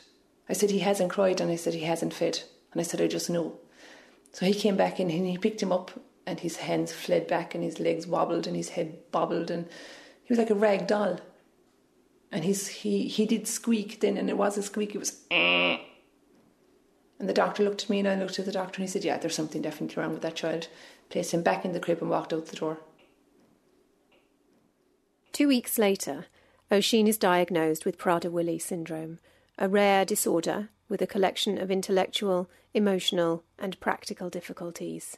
I 0.48 0.54
said, 0.54 0.70
he 0.70 0.80
hasn't 0.80 1.12
cried, 1.12 1.42
and 1.42 1.50
I 1.50 1.56
said, 1.56 1.74
he 1.74 1.84
hasn't 1.84 2.14
fed. 2.14 2.42
And 2.72 2.80
I 2.80 2.84
said, 2.84 3.02
I 3.02 3.08
just 3.08 3.30
know. 3.30 3.58
So 4.34 4.46
he 4.46 4.54
came 4.54 4.78
back 4.78 5.00
in 5.00 5.10
and 5.10 5.28
he 5.28 5.38
picked 5.38 5.64
him 5.64 5.72
up, 5.72 5.92
and 6.26 6.40
his 6.40 6.58
hands 6.58 6.94
fled 6.94 7.28
back, 7.28 7.56
and 7.56 7.64
his 7.64 7.80
legs 7.80 8.06
wobbled, 8.06 8.46
and 8.46 8.56
his 8.56 8.70
head 8.70 8.98
bobbled, 9.12 9.50
and 9.50 9.68
he 10.30 10.34
was 10.34 10.38
like 10.38 10.52
a 10.52 10.56
rag 10.56 10.86
doll. 10.86 11.20
And 12.32 12.46
he's, 12.46 12.68
he, 12.68 13.08
he 13.08 13.26
did 13.26 13.48
squeak 13.48 14.00
then, 14.00 14.16
and 14.16 14.30
it 14.30 14.38
was 14.38 14.60
a 14.60 14.62
squeak, 14.62 14.94
it 14.94 15.00
was 15.00 15.22
eh. 15.32 15.78
And 17.18 17.28
the 17.28 17.34
doctor 17.34 17.64
looked 17.64 17.86
at 17.86 17.90
me, 17.90 17.98
and 17.98 18.08
I 18.08 18.14
looked 18.14 18.38
at 18.38 18.46
the 18.46 18.52
doctor, 18.52 18.78
and 18.78 18.88
he 18.88 18.92
said, 18.92 19.04
Yeah, 19.04 19.18
there's 19.18 19.34
something 19.34 19.64
definitely 19.64 20.00
wrong 20.00 20.14
with 20.14 20.22
that 20.22 20.36
child. 20.36 20.68
Placed 21.10 21.34
him 21.34 21.42
back 21.42 21.66
in 21.66 21.74
the 21.74 21.80
crib 21.80 21.98
and 22.00 22.12
walked 22.12 22.32
out 22.32 22.46
the 22.46 22.56
door. 22.56 22.78
Two 25.34 25.48
weeks 25.48 25.80
later, 25.80 26.28
Oisin 26.72 27.08
is 27.08 27.18
diagnosed 27.18 27.84
with 27.84 27.98
Prader-Willi 27.98 28.60
syndrome, 28.60 29.18
a 29.58 29.68
rare 29.68 30.06
disorder 30.06 30.70
with 30.90 31.02
a 31.02 31.08
collection 31.08 31.58
of 31.58 31.72
intellectual, 31.72 32.52
emotional, 32.76 33.44
and 33.58 33.80
practical 33.80 34.30
difficulties. 34.30 35.18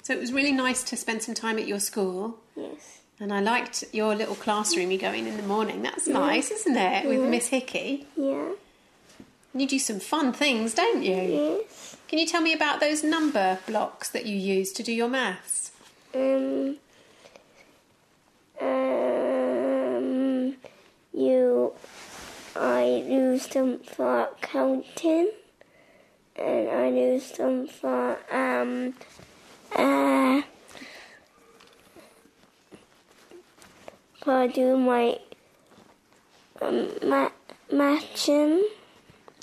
So 0.00 0.14
it 0.14 0.18
was 0.18 0.32
really 0.32 0.52
nice 0.52 0.82
to 0.84 0.96
spend 0.96 1.22
some 1.22 1.34
time 1.34 1.58
at 1.58 1.68
your 1.68 1.80
school. 1.80 2.38
Yes. 2.56 3.02
And 3.20 3.32
I 3.32 3.40
liked 3.40 3.84
your 3.92 4.14
little 4.14 4.36
classroom 4.36 4.92
you 4.92 4.98
go 4.98 5.12
in 5.12 5.26
in 5.26 5.36
the 5.36 5.42
morning. 5.42 5.82
That's 5.82 6.06
nice, 6.06 6.50
isn't 6.52 6.76
it? 6.76 7.06
With 7.06 7.28
Miss 7.28 7.48
Hickey. 7.48 8.06
Yeah. 8.16 8.52
And 9.52 9.62
you 9.62 9.66
do 9.66 9.78
some 9.78 9.98
fun 9.98 10.32
things, 10.32 10.74
don't 10.74 11.02
you? 11.02 11.14
Yes. 11.66 11.96
Can 12.06 12.20
you 12.20 12.26
tell 12.26 12.40
me 12.40 12.52
about 12.52 12.78
those 12.78 13.02
number 13.02 13.58
blocks 13.66 14.08
that 14.10 14.24
you 14.24 14.36
use 14.36 14.72
to 14.72 14.82
do 14.84 14.92
your 14.92 15.08
maths? 15.08 15.72
Um. 16.14 16.76
Um. 18.60 20.54
You. 21.12 21.72
I 22.54 22.84
use 23.06 23.48
them 23.48 23.80
for 23.80 24.28
counting, 24.40 25.30
and 26.36 26.70
I 26.70 26.88
use 26.88 27.32
them 27.32 27.66
for 27.66 28.18
um. 28.32 28.94
Uh. 29.74 30.42
For 34.28 34.46
do 34.46 34.76
my 34.76 35.18
um, 36.60 36.90
ma- 37.02 37.30
matching. 37.72 38.62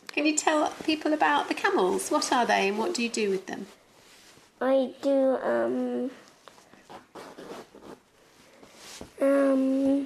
Can 0.09 0.27
you 0.27 0.37
tell 0.37 0.69
people 0.83 1.11
about 1.11 1.47
the 1.47 1.55
camels? 1.55 2.11
What 2.11 2.31
are 2.31 2.45
they 2.45 2.67
and 2.67 2.77
what 2.77 2.93
do 2.93 3.01
you 3.01 3.09
do 3.09 3.31
with 3.31 3.47
them? 3.47 3.65
I 4.61 4.91
do 5.01 5.37
um 5.41 6.11
um 9.19 10.05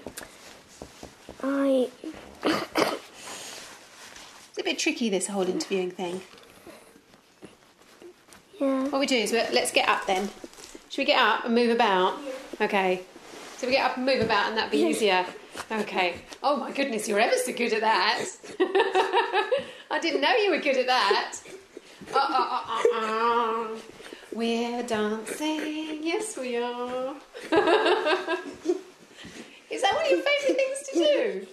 I 1.43 1.89
It's 2.45 4.59
a 4.59 4.63
bit 4.63 4.79
tricky, 4.79 5.09
this 5.09 5.27
whole 5.27 5.45
interviewing 5.45 5.91
thing. 5.91 6.21
yeah 8.61 8.87
What 8.87 8.99
we 8.99 9.05
do 9.05 9.17
is 9.17 9.33
we 9.33 9.39
let's 9.51 9.73
get 9.73 9.89
up 9.89 10.07
then. 10.07 10.29
Should 10.87 10.99
we 10.99 11.05
get 11.05 11.19
up 11.19 11.43
and 11.43 11.53
move 11.53 11.69
about? 11.69 12.17
Okay. 12.61 13.01
So 13.59 13.67
we 13.67 13.73
get 13.73 13.91
up 13.91 13.97
and 13.97 14.05
move 14.05 14.21
about 14.21 14.47
and 14.47 14.57
that'd 14.57 14.71
be 14.71 14.77
easier. 14.83 15.25
Okay. 15.69 16.15
Oh 16.41 16.55
my 16.55 16.71
goodness, 16.71 17.09
you're 17.09 17.19
ever 17.19 17.35
so 17.35 17.51
good 17.51 17.73
at 17.73 17.81
that. 17.81 18.25
I 19.91 19.99
didn't 19.99 20.21
know 20.21 20.33
you 20.37 20.51
were 20.51 20.59
good 20.59 20.77
at 20.77 20.87
that. 20.87 21.35
Uh, 22.13 22.17
uh, 22.17 22.49
uh, 22.55 22.63
uh, 22.69 22.83
uh. 22.93 23.67
We're 24.31 24.83
dancing, 24.83 25.99
yes 26.01 26.37
we 26.37 26.55
are. 26.55 27.15
Is 29.69 29.81
that 29.81 29.93
one 29.93 30.05
of 30.05 30.11
your 30.11 30.21
favourite 30.21 30.55
things 30.55 30.79
to 30.87 30.93
do? 30.93 31.47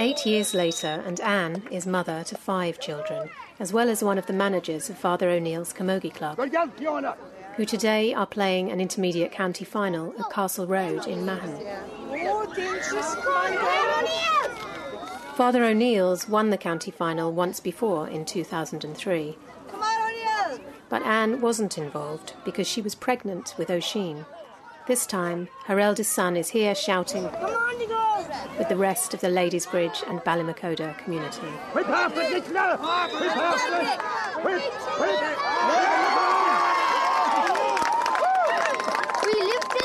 Eight 0.00 0.24
years 0.24 0.54
later, 0.54 1.02
and 1.04 1.20
Anne 1.20 1.64
is 1.72 1.84
mother 1.84 2.22
to 2.28 2.36
five 2.36 2.78
children, 2.78 3.30
as 3.58 3.72
well 3.72 3.88
as 3.88 4.00
one 4.02 4.16
of 4.16 4.26
the 4.26 4.32
managers 4.32 4.88
of 4.88 4.96
Father 4.96 5.28
O'Neill's 5.28 5.72
Camogie 5.72 6.14
Club, 6.14 6.38
who 7.56 7.64
today 7.64 8.14
are 8.14 8.26
playing 8.26 8.70
an 8.70 8.80
intermediate 8.80 9.32
county 9.32 9.64
final 9.64 10.14
at 10.16 10.30
Castle 10.30 10.68
Road 10.68 11.08
in 11.08 11.26
Mahon. 11.26 11.58
Father 15.34 15.64
O'Neill's 15.64 16.28
won 16.28 16.50
the 16.50 16.58
county 16.58 16.92
final 16.92 17.32
once 17.32 17.58
before 17.58 18.08
in 18.08 18.24
2003. 18.24 19.36
But 20.88 21.02
Anne 21.02 21.40
wasn't 21.40 21.76
involved 21.76 22.34
because 22.44 22.68
she 22.68 22.80
was 22.80 22.94
pregnant 22.94 23.54
with 23.58 23.68
Oisin. 23.68 24.26
This 24.88 25.04
time, 25.06 25.48
her 25.66 25.78
eldest 25.78 26.12
son 26.12 26.34
is 26.34 26.48
here 26.48 26.74
shouting 26.74 27.24
with 28.56 28.68
the 28.70 28.76
rest 28.76 29.12
of 29.12 29.20
the 29.20 29.28
Ladysbridge 29.28 30.02
and 30.08 30.18
Ballymacoda 30.20 30.96
community. 30.96 31.46
We 31.74 31.82
lifted 31.82 32.42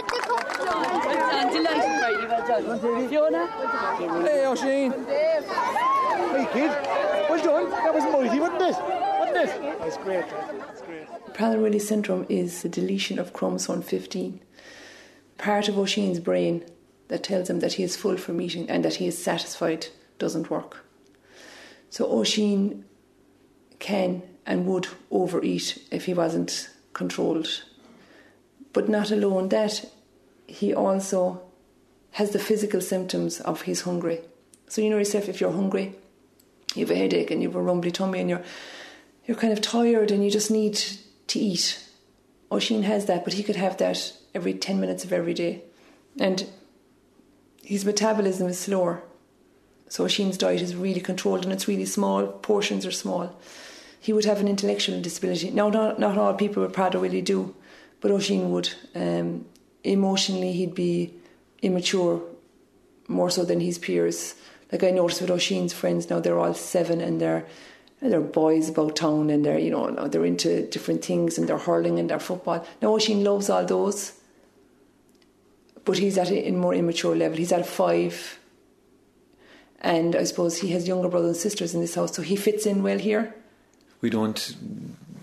the 0.08 0.22
cup. 0.26 0.46
Hey, 4.24 4.46
Oisin. 4.48 4.94
Hey, 6.32 6.48
kid. 6.54 6.72
Well 7.30 7.44
done. 7.44 7.70
That 7.72 7.94
was 7.94 8.04
mighty, 8.06 8.40
wasn't 8.40 8.62
it? 8.62 8.76
Wasn't 9.20 9.38
it? 9.38 9.80
That's 9.80 9.98
great. 9.98 10.26
That's 10.30 10.82
great. 10.82 11.08
Prader-Willi 11.34 11.80
syndrome 11.80 12.26
is 12.30 12.62
the 12.62 12.70
deletion 12.70 13.20
of 13.20 13.34
chromosome 13.34 13.82
15. 13.82 14.40
Part 15.44 15.68
of 15.68 15.78
Oisin's 15.78 16.22
brain 16.22 16.64
that 17.10 17.26
tells 17.26 17.50
him 17.50 17.60
that 17.60 17.74
he 17.74 17.84
is 17.84 17.98
full 17.98 18.16
from 18.16 18.40
eating 18.40 18.70
and 18.70 18.86
that 18.86 18.96
he 18.96 19.08
is 19.08 19.22
satisfied 19.22 19.88
doesn't 20.18 20.50
work. 20.50 20.86
So 21.90 22.10
Oisin 22.10 22.86
can 23.78 24.24
and 24.46 24.66
would 24.68 24.88
overeat 25.12 25.86
if 25.92 26.06
he 26.06 26.14
wasn't 26.14 26.70
controlled. 26.94 27.62
But 28.72 28.88
not 28.88 29.12
alone 29.12 29.50
that, 29.50 29.92
he 30.48 30.74
also 30.74 31.42
has 32.12 32.32
the 32.32 32.40
physical 32.40 32.80
symptoms 32.80 33.42
of 33.42 33.64
he's 33.64 33.82
hungry. 33.82 34.22
So 34.70 34.80
you 34.80 34.90
know 34.90 34.98
yourself 34.98 35.28
if 35.28 35.42
you're 35.42 35.52
hungry, 35.52 35.94
you 36.74 36.86
have 36.86 36.96
a 36.96 36.98
headache 36.98 37.32
and 37.32 37.42
you 37.42 37.50
have 37.50 37.58
a 37.58 37.62
rumbly 37.62 37.92
tummy 37.92 38.22
and 38.22 38.30
you're 38.30 38.44
you're 39.26 39.36
kind 39.36 39.52
of 39.52 39.60
tired 39.60 40.10
and 40.10 40.24
you 40.24 40.32
just 40.32 40.50
need 40.50 40.82
to 41.28 41.38
eat. 41.38 41.86
Oisin 42.50 42.84
has 42.84 43.08
that, 43.08 43.26
but 43.26 43.34
he 43.34 43.44
could 43.44 43.58
have 43.58 43.76
that 43.80 44.14
every 44.34 44.54
10 44.54 44.80
minutes 44.80 45.04
of 45.04 45.13
every 45.13 45.34
day. 45.34 45.63
And 46.20 46.48
his 47.63 47.86
metabolism 47.86 48.48
is 48.48 48.60
slower. 48.60 49.04
So 49.88 50.06
Oisin's 50.06 50.38
diet 50.38 50.62
is 50.62 50.75
really 50.75 51.02
controlled 51.02 51.44
and 51.44 51.54
it's 51.54 51.68
really 51.68 51.86
small, 51.86 52.28
portions 52.28 52.86
are 52.86 52.92
small. 52.92 53.40
He 54.00 54.12
would 54.12 54.25
have 54.25 54.40
an 54.40 54.48
intellectual 54.48 55.00
disability. 55.02 55.52
Now, 55.52 55.70
not, 55.70 56.00
not 56.00 56.18
all 56.18 56.34
people 56.34 56.63
with 56.63 56.74
Prader-Willi 56.74 57.22
do, 57.22 57.56
but 58.02 58.12
Oisin 58.12 58.52
would. 58.52 58.74
Um, 58.96 59.46
emotionally, 59.84 60.52
he'd 60.52 60.75
be 60.75 61.13
immature 61.62 62.22
more 63.08 63.30
so 63.30 63.46
than 63.46 63.60
his 63.60 63.78
peers. 63.78 64.36
Like 64.72 64.84
I 64.84 64.92
noticed 64.92 65.22
with 65.22 65.32
Oisin's 65.32 65.74
friends 65.74 66.10
now, 66.10 66.20
they're 66.20 66.40
all 66.40 66.54
seven 66.54 67.00
and 67.02 67.22
they're 67.22 67.46
they're 68.02 68.20
boys 68.20 68.68
about 68.68 68.98
town 68.98 69.30
and 69.30 69.46
they're 69.46 69.60
you 69.60 69.72
know 69.72 70.08
they're 70.10 70.25
into 70.25 70.68
different 70.68 71.06
things 71.06 71.38
and 71.38 71.48
they're 71.48 71.58
hurling 71.58 72.00
and 72.00 72.10
they're 72.10 72.20
football. 72.20 72.66
Now 72.82 72.94
Oisin 72.94 73.24
loves 73.24 73.50
all 73.50 73.66
those, 73.66 74.13
but 75.86 75.98
he's 75.98 76.18
at 76.18 76.32
a 76.32 76.52
more 76.52 76.74
immature 76.74 77.16
level. 77.16 77.38
He's 77.38 77.52
at 77.52 77.66
five, 77.66 78.40
and 79.82 80.16
I 80.16 80.24
suppose 80.24 80.58
he 80.60 80.70
has 80.70 80.88
younger 80.88 81.10
brothers 81.10 81.30
and 81.30 81.38
sisters 81.38 81.74
in 81.74 81.82
this 81.82 81.96
house, 81.96 82.16
so 82.16 82.22
he 82.22 82.36
fits 82.36 82.66
in 82.66 82.84
well 82.84 82.98
here. 83.00 83.36
We 84.02 84.10
don't 84.10 84.56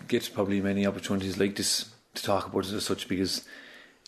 get 0.09 0.31
probably 0.35 0.61
many 0.61 0.87
opportunities 0.87 1.39
like 1.39 1.57
this 1.57 1.91
to 2.15 2.23
talk 2.23 2.47
about 2.47 2.67
it 2.67 2.73
as 2.73 2.85
such 2.85 3.09
because 3.09 3.45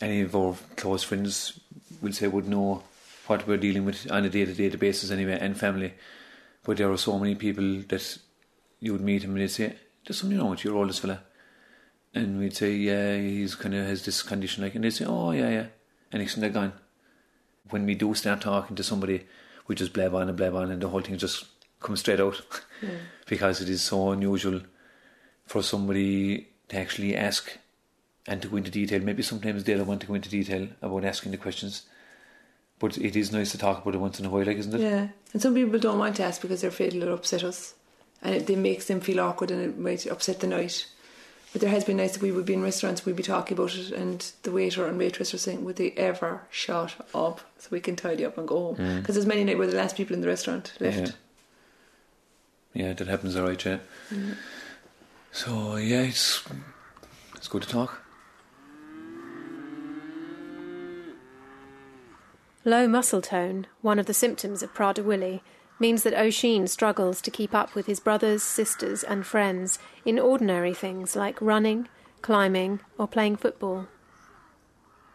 any 0.00 0.22
of 0.22 0.34
our 0.34 0.56
close 0.76 1.02
friends 1.02 1.60
would 2.00 2.14
say 2.14 2.26
would 2.26 2.48
know 2.48 2.82
what 3.26 3.46
we're 3.46 3.56
dealing 3.56 3.84
with 3.84 4.10
on 4.10 4.24
a 4.24 4.28
day 4.30 4.44
to 4.44 4.52
day 4.52 4.68
basis 4.70 5.10
anyway 5.10 5.38
and 5.40 5.56
family. 5.58 5.94
But 6.64 6.76
there 6.78 6.90
are 6.90 6.96
so 6.96 7.18
many 7.18 7.34
people 7.34 7.82
that 7.88 8.18
you 8.80 8.92
would 8.92 9.00
meet 9.00 9.22
him 9.22 9.32
and 9.32 9.40
they'd 9.40 9.48
say, 9.48 9.76
There's 10.06 10.18
something 10.18 10.38
wrong 10.38 10.50
with 10.50 10.64
your 10.64 10.76
oldest 10.76 11.00
fella. 11.00 11.20
and 12.14 12.38
we'd 12.38 12.56
say, 12.56 12.74
yeah, 12.74 13.16
he's 13.16 13.54
kind 13.54 13.74
of 13.74 13.86
has 13.86 14.04
this 14.04 14.22
condition, 14.22 14.62
like, 14.62 14.74
and 14.74 14.84
they'd 14.84 14.90
say, 14.90 15.04
oh 15.06 15.30
yeah, 15.30 15.48
yeah, 15.50 15.66
and 16.12 16.20
next 16.20 16.34
thing 16.34 16.42
they're 16.42 16.50
gone. 16.50 16.72
When 17.70 17.86
we 17.86 17.94
do 17.94 18.14
start 18.14 18.42
talking 18.42 18.76
to 18.76 18.82
somebody, 18.82 19.24
we 19.66 19.74
just 19.74 19.92
blab 19.92 20.14
on 20.14 20.28
and 20.28 20.36
blab 20.36 20.54
on, 20.54 20.70
and 20.70 20.80
the 20.80 20.88
whole 20.88 21.00
thing 21.00 21.16
just 21.16 21.46
comes 21.80 22.00
straight 22.00 22.20
out 22.20 22.40
because 23.26 23.60
it 23.60 23.68
is 23.68 23.82
so 23.82 24.10
unusual 24.10 24.60
for 25.46 25.62
somebody 25.62 26.48
to 26.68 26.78
actually 26.78 27.16
ask 27.16 27.58
and 28.26 28.40
to 28.42 28.48
go 28.48 28.56
into 28.56 28.70
detail. 28.70 29.00
Maybe 29.00 29.22
sometimes 29.22 29.64
they 29.64 29.74
don't 29.74 29.86
want 29.86 30.00
to 30.02 30.06
go 30.06 30.14
into 30.14 30.28
detail 30.28 30.68
about 30.80 31.04
asking 31.04 31.32
the 31.32 31.38
questions, 31.38 31.82
but 32.78 32.98
it 32.98 33.16
is 33.16 33.32
nice 33.32 33.52
to 33.52 33.58
talk 33.58 33.82
about 33.82 33.94
it 33.94 33.98
once 33.98 34.20
in 34.20 34.26
a 34.26 34.30
while, 34.30 34.44
like, 34.44 34.58
isn't 34.58 34.74
it? 34.74 34.80
Yeah, 34.80 35.08
and 35.32 35.42
some 35.42 35.54
people 35.54 35.78
don't 35.78 35.98
want 35.98 36.16
to 36.16 36.24
ask 36.24 36.40
because 36.40 36.60
they're 36.60 36.70
afraid 36.70 36.94
it'll 36.94 37.14
upset 37.14 37.44
us, 37.44 37.74
and 38.22 38.34
it, 38.34 38.48
it 38.48 38.58
makes 38.58 38.86
them 38.86 39.00
feel 39.00 39.20
awkward 39.20 39.50
and 39.50 39.62
it 39.62 39.78
might 39.78 40.06
upset 40.06 40.40
the 40.40 40.46
night. 40.46 40.86
But 41.52 41.60
there 41.60 41.70
has 41.70 41.84
been 41.84 41.98
nights 41.98 42.14
that 42.14 42.22
we 42.22 42.32
would 42.32 42.46
be 42.46 42.54
in 42.54 42.62
restaurants, 42.62 43.04
we'd 43.04 43.14
be 43.16 43.22
talking 43.22 43.56
about 43.56 43.74
it, 43.74 43.92
and 43.92 44.32
the 44.42 44.50
waiter 44.50 44.86
and 44.86 44.98
waitress 44.98 45.34
are 45.34 45.38
saying, 45.38 45.64
"Would 45.64 45.76
they 45.76 45.90
ever 45.92 46.42
shut 46.50 46.94
up 47.14 47.42
so 47.58 47.68
we 47.70 47.80
can 47.80 47.94
tidy 47.94 48.24
up 48.24 48.38
and 48.38 48.48
go 48.48 48.74
home?" 48.74 48.76
Mm. 48.76 49.00
Because 49.00 49.16
there's 49.16 49.26
many 49.26 49.44
nights 49.44 49.58
we're 49.58 49.66
the 49.66 49.76
last 49.76 49.96
people 49.96 50.14
in 50.14 50.22
the 50.22 50.28
restaurant 50.28 50.72
left. 50.80 50.98
Yeah. 50.98 52.86
Yeah, 52.86 52.92
that 52.94 53.06
happens 53.06 53.36
alright, 53.36 53.62
yeah. 53.64 53.78
Mm. 54.10 54.36
So 55.30 55.76
yeah, 55.76 56.02
it's 56.02 56.42
it's 57.36 57.48
good 57.48 57.62
to 57.62 57.68
talk. 57.68 58.00
Low 62.64 62.86
muscle 62.86 63.20
tone, 63.20 63.66
one 63.80 63.98
of 63.98 64.06
the 64.06 64.14
symptoms 64.14 64.62
of 64.62 64.72
Prader-Willi, 64.72 65.42
means 65.82 66.04
that 66.04 66.14
Oisin 66.14 66.68
struggles 66.68 67.20
to 67.20 67.30
keep 67.30 67.54
up 67.54 67.74
with 67.74 67.86
his 67.86 67.98
brothers, 67.98 68.42
sisters, 68.42 69.02
and 69.02 69.26
friends 69.26 69.80
in 70.04 70.16
ordinary 70.18 70.72
things 70.72 71.16
like 71.16 71.42
running, 71.42 71.88
climbing, 72.22 72.78
or 72.96 73.08
playing 73.08 73.36
football. 73.36 73.88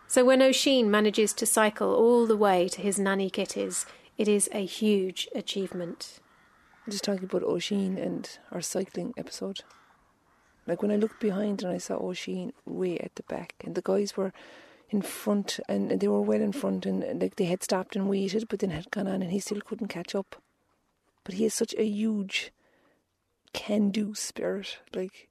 So 0.08 0.26
when 0.26 0.42
Oisin 0.42 0.92
manages 0.92 1.32
to 1.34 1.46
cycle 1.46 1.96
all 1.96 2.28
the 2.28 2.38
way 2.38 2.68
to 2.68 2.82
his 2.82 3.00
nanny 3.00 3.30
kitties, 3.30 3.86
it 4.18 4.28
is 4.28 4.50
a 4.52 4.66
huge 4.66 5.30
achievement. 5.34 6.20
I'm 6.86 6.92
Just 6.92 7.06
talking 7.06 7.24
about 7.24 7.44
Oisin 7.44 7.98
and 7.98 8.30
our 8.52 8.62
cycling 8.62 9.14
episode. 9.18 9.62
Like 10.66 10.82
when 10.82 10.92
I 10.92 10.98
looked 10.98 11.22
behind 11.22 11.64
and 11.64 11.72
I 11.72 11.78
saw 11.78 11.98
Oisin 11.98 12.52
way 12.66 12.98
at 13.00 13.16
the 13.16 13.24
back, 13.24 13.54
and 13.64 13.74
the 13.74 13.82
guys 13.82 14.18
were 14.18 14.34
in 14.90 15.02
front 15.02 15.62
and 15.70 16.00
they 16.00 16.08
were 16.10 16.22
well 16.22 16.42
in 16.42 16.52
front, 16.52 16.86
and 16.86 17.22
like 17.22 17.38
they 17.38 17.46
had 17.46 17.64
stopped 17.64 17.96
and 17.96 18.10
waited, 18.10 18.50
but 18.50 18.60
then 18.60 18.72
had 18.72 18.92
gone 18.92 19.08
on, 19.08 19.22
and 19.22 19.32
he 19.32 19.40
still 19.40 19.62
couldn't 19.62 19.88
catch 19.88 20.14
up. 20.14 20.36
But 21.28 21.36
he 21.36 21.44
has 21.44 21.54
such 21.54 21.76
a 21.78 21.84
huge 21.84 22.54
can-do 23.52 24.16
spirit. 24.16 24.78
Like 24.96 25.28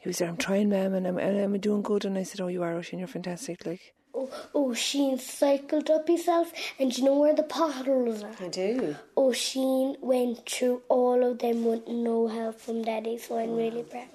he 0.00 0.08
was 0.08 0.16
there, 0.16 0.28
I'm 0.28 0.38
trying, 0.38 0.70
ma'am, 0.70 0.94
and 0.94 1.06
I'm 1.06 1.18
and 1.18 1.38
I'm 1.38 1.60
doing 1.60 1.82
good. 1.82 2.06
And 2.06 2.16
I 2.16 2.22
said, 2.22 2.40
Oh, 2.40 2.46
you 2.46 2.62
are, 2.62 2.74
Oisin, 2.74 3.00
you're 3.00 3.06
fantastic. 3.06 3.66
Like 3.66 3.92
Oh, 4.14 4.30
oh 4.54 4.70
Oisin 4.70 5.18
cycled 5.18 5.90
up 5.90 6.08
himself, 6.08 6.50
and 6.78 6.90
do 6.90 7.02
you 7.02 7.08
know 7.08 7.18
where 7.18 7.34
the 7.34 7.42
potholes 7.42 8.22
are? 8.22 8.32
I 8.40 8.48
do. 8.48 8.96
Oh, 9.18 9.26
Oisin 9.26 9.98
went 10.00 10.48
through 10.48 10.80
all 10.88 11.22
of 11.22 11.40
them 11.40 11.66
with 11.66 11.86
no 11.86 12.26
help 12.26 12.58
from 12.58 12.80
Daddy, 12.80 13.18
so 13.18 13.38
I'm 13.38 13.54
really 13.54 13.82
proud. 13.82 14.08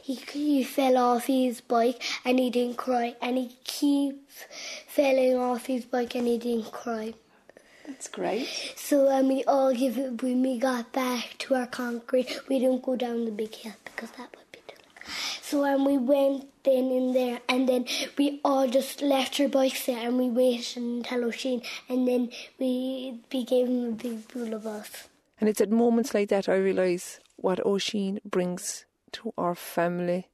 He, 0.00 0.14
he 0.14 0.62
fell 0.62 0.96
off 0.96 1.24
his 1.24 1.60
bike 1.60 2.00
and 2.24 2.38
he 2.38 2.48
didn't 2.48 2.76
cry, 2.76 3.16
and 3.20 3.36
he 3.36 3.56
keeps 3.64 4.44
falling 4.86 5.36
off 5.36 5.66
his 5.66 5.84
bike 5.84 6.14
and 6.14 6.28
he 6.28 6.38
didn't 6.38 6.70
cry. 6.70 7.14
That's 7.86 8.08
great. 8.08 8.46
So 8.76 9.10
um, 9.10 9.28
we 9.28 9.44
all 9.44 9.74
give 9.74 9.98
it 9.98 10.22
when 10.22 10.42
we 10.42 10.58
got 10.58 10.92
back 10.92 11.36
to 11.38 11.54
our 11.54 11.66
concrete. 11.66 12.40
We 12.48 12.58
didn't 12.60 12.82
go 12.82 12.96
down 12.96 13.24
the 13.24 13.32
big 13.32 13.54
hill 13.54 13.74
because 13.84 14.10
that 14.12 14.30
would 14.36 14.52
be 14.52 14.60
too 14.68 14.76
long. 14.84 15.12
So 15.42 15.64
um, 15.64 15.84
we 15.84 15.98
went 15.98 16.48
then 16.62 16.90
in 16.92 17.12
there, 17.12 17.40
and 17.48 17.68
then 17.68 17.86
we 18.16 18.40
all 18.44 18.68
just 18.68 19.02
left 19.02 19.40
our 19.40 19.48
bikes 19.48 19.86
there, 19.86 20.06
and 20.06 20.16
we 20.16 20.30
waited 20.30 20.76
until 20.76 21.24
Oisin, 21.24 21.62
and 21.88 22.06
then 22.06 22.30
we 22.58 23.20
we 23.32 23.44
gave 23.44 23.66
him 23.66 23.88
a 23.88 23.92
big 23.92 24.28
bowl 24.32 24.54
of 24.54 24.66
us. 24.66 25.08
And 25.40 25.48
it's 25.48 25.60
at 25.60 25.70
moments 25.70 26.14
like 26.14 26.28
that 26.28 26.48
I 26.48 26.54
realise 26.54 27.18
what 27.36 27.66
Oisin 27.66 28.20
brings 28.24 28.86
to 29.12 29.34
our 29.36 29.56
family. 29.56 30.28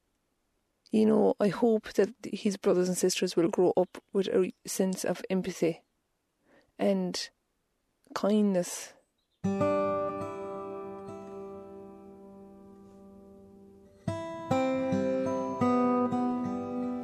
You 0.91 1.07
know, 1.07 1.35
I 1.41 1.49
hope 1.49 1.95
that 1.95 2.11
his 2.23 2.59
brothers 2.59 2.89
and 2.89 2.97
sisters 2.97 3.37
will 3.37 3.49
grow 3.49 3.73
up 3.77 4.03
with 4.13 4.29
a 4.29 4.53
sense 4.67 5.05
of 5.05 5.23
empathy 5.31 5.83
and 6.79 7.29
kindness. 8.15 8.93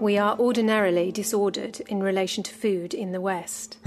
We 0.00 0.18
are 0.18 0.38
ordinarily 0.38 1.10
disordered 1.10 1.80
in 1.88 2.02
relation 2.02 2.42
to 2.42 2.54
food 2.54 2.92
in 2.92 3.12
the 3.12 3.22
West. 3.22 3.78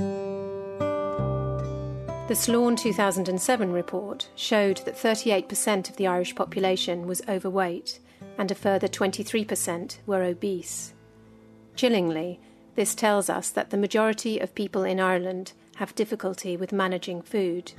The 2.28 2.34
SLÁN 2.34 2.76
2007 2.78 3.72
report 3.72 4.28
showed 4.36 4.78
that 4.78 4.96
38% 4.96 5.90
of 5.90 5.96
the 5.96 6.08
Irish 6.08 6.36
population 6.36 7.06
was 7.08 7.22
overweight 7.30 8.00
and 8.38 8.52
a 8.52 8.56
further 8.56 8.88
23% 8.88 9.98
were 10.06 10.24
obese. 10.24 10.94
Chillingly, 11.76 12.40
this 12.76 12.96
tells 12.96 13.30
us 13.30 13.50
that 13.52 13.70
the 13.70 13.78
majority 13.78 14.40
of 14.40 14.56
people 14.56 14.84
in 14.84 15.00
Ireland 15.00 15.54
have 15.78 15.94
difficulty 15.94 16.58
with 16.58 16.72
managing 16.72 17.22
food. 17.22 17.72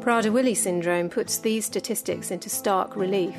Prader-Willi 0.00 0.54
syndrome 0.54 1.10
puts 1.10 1.38
these 1.38 1.66
statistics 1.66 2.30
into 2.30 2.48
stark 2.48 2.94
relief 2.94 3.36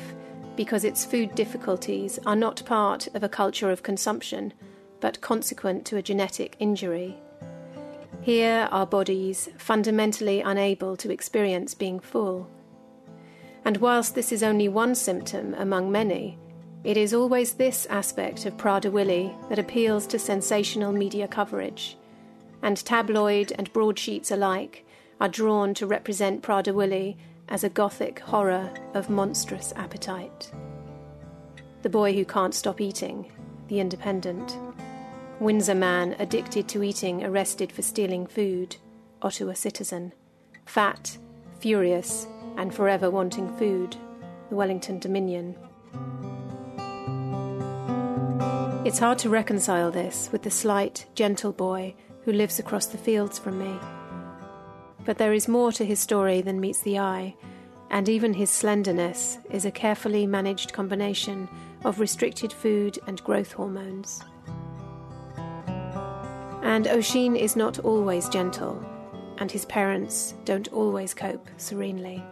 because 0.56 0.84
its 0.84 1.06
food 1.06 1.34
difficulties 1.34 2.18
are 2.26 2.36
not 2.36 2.64
part 2.66 3.08
of 3.14 3.22
a 3.22 3.28
culture 3.30 3.70
of 3.70 3.82
consumption, 3.82 4.52
but 5.00 5.22
consequent 5.22 5.86
to 5.86 5.96
a 5.96 6.02
genetic 6.02 6.56
injury. 6.58 7.16
Here 8.20 8.68
are 8.70 8.86
bodies 8.86 9.48
fundamentally 9.56 10.42
unable 10.42 10.98
to 10.98 11.10
experience 11.10 11.74
being 11.74 11.98
full. 11.98 12.50
And 13.64 13.78
whilst 13.78 14.14
this 14.14 14.32
is 14.32 14.42
only 14.42 14.68
one 14.68 14.94
symptom 14.94 15.54
among 15.54 15.90
many, 15.90 16.38
it 16.82 16.96
is 16.96 17.12
always 17.12 17.54
this 17.54 17.86
aspect 17.86 18.46
of 18.46 18.56
Prader-Willi 18.56 19.34
that 19.48 19.58
appeals 19.58 20.06
to 20.08 20.18
sensational 20.18 20.92
media 20.92 21.28
coverage, 21.28 21.96
and 22.62 22.76
tabloid 22.76 23.52
and 23.58 23.72
broadsheets 23.72 24.30
alike 24.30 24.86
are 25.20 25.28
drawn 25.28 25.74
to 25.74 25.86
represent 25.86 26.42
Prader-Willi 26.42 27.18
as 27.48 27.64
a 27.64 27.68
gothic 27.68 28.20
horror 28.20 28.70
of 28.94 29.10
monstrous 29.10 29.72
appetite. 29.76 30.50
The 31.82 31.90
boy 31.90 32.14
who 32.14 32.24
can't 32.24 32.54
stop 32.54 32.80
eating, 32.80 33.30
the 33.68 33.80
independent. 33.80 34.56
Windsor 35.38 35.74
man 35.74 36.16
addicted 36.18 36.68
to 36.68 36.82
eating 36.82 37.24
arrested 37.24 37.72
for 37.72 37.82
stealing 37.82 38.26
food, 38.26 38.76
Ottawa 39.22 39.52
citizen. 39.52 40.12
Fat, 40.64 41.18
furious, 41.58 42.26
and 42.56 42.74
forever 42.74 43.10
wanting 43.10 43.54
food, 43.56 43.96
the 44.48 44.56
Wellington 44.56 44.98
Dominion. 44.98 45.56
It's 48.82 48.98
hard 48.98 49.18
to 49.18 49.28
reconcile 49.28 49.90
this 49.90 50.30
with 50.32 50.42
the 50.42 50.50
slight, 50.50 51.04
gentle 51.14 51.52
boy 51.52 51.94
who 52.24 52.32
lives 52.32 52.58
across 52.58 52.86
the 52.86 52.96
fields 52.96 53.38
from 53.38 53.58
me. 53.58 53.78
But 55.04 55.18
there 55.18 55.34
is 55.34 55.46
more 55.48 55.70
to 55.72 55.84
his 55.84 56.00
story 56.00 56.40
than 56.40 56.60
meets 56.60 56.80
the 56.80 56.98
eye, 56.98 57.36
and 57.90 58.08
even 58.08 58.32
his 58.32 58.48
slenderness 58.48 59.36
is 59.50 59.66
a 59.66 59.70
carefully 59.70 60.26
managed 60.26 60.72
combination 60.72 61.46
of 61.84 62.00
restricted 62.00 62.54
food 62.54 62.98
and 63.06 63.22
growth 63.22 63.52
hormones. 63.52 64.24
And 66.62 66.88
Oisin 66.88 67.36
is 67.36 67.56
not 67.56 67.80
always 67.80 68.30
gentle, 68.30 68.82
and 69.36 69.52
his 69.52 69.66
parents 69.66 70.32
don't 70.46 70.72
always 70.72 71.12
cope 71.12 71.50
serenely. 71.58 72.24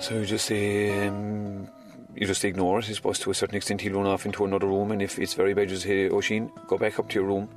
So 0.00 0.18
you 0.18 0.26
just 0.26 0.50
um, 0.50 1.68
you 2.14 2.26
just 2.26 2.44
ignore 2.44 2.80
it, 2.80 2.88
I 2.88 2.92
suppose, 2.92 3.18
to 3.20 3.30
a 3.30 3.34
certain 3.34 3.56
extent. 3.56 3.80
He'll 3.80 3.94
run 3.94 4.06
off 4.06 4.26
into 4.26 4.44
another 4.44 4.66
room, 4.66 4.92
and 4.92 5.00
if 5.00 5.18
it's 5.18 5.34
very 5.34 5.54
bad, 5.54 5.70
you 5.70 5.76
just 5.76 5.84
say, 5.84 6.10
Oisin, 6.10 6.50
go 6.66 6.76
back 6.76 6.98
up 6.98 7.08
to 7.10 7.14
your 7.14 7.24
room, 7.24 7.48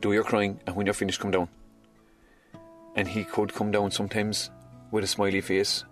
do 0.00 0.12
your 0.12 0.24
crying, 0.24 0.58
and 0.66 0.74
when 0.74 0.86
you're 0.86 0.94
finished, 0.94 1.20
come 1.20 1.30
down. 1.30 1.48
And 2.96 3.08
he 3.08 3.24
could 3.24 3.54
come 3.54 3.70
down 3.70 3.90
sometimes 3.90 4.50
with 4.90 5.04
a 5.04 5.06
smiley 5.06 5.40
face, 5.40 5.84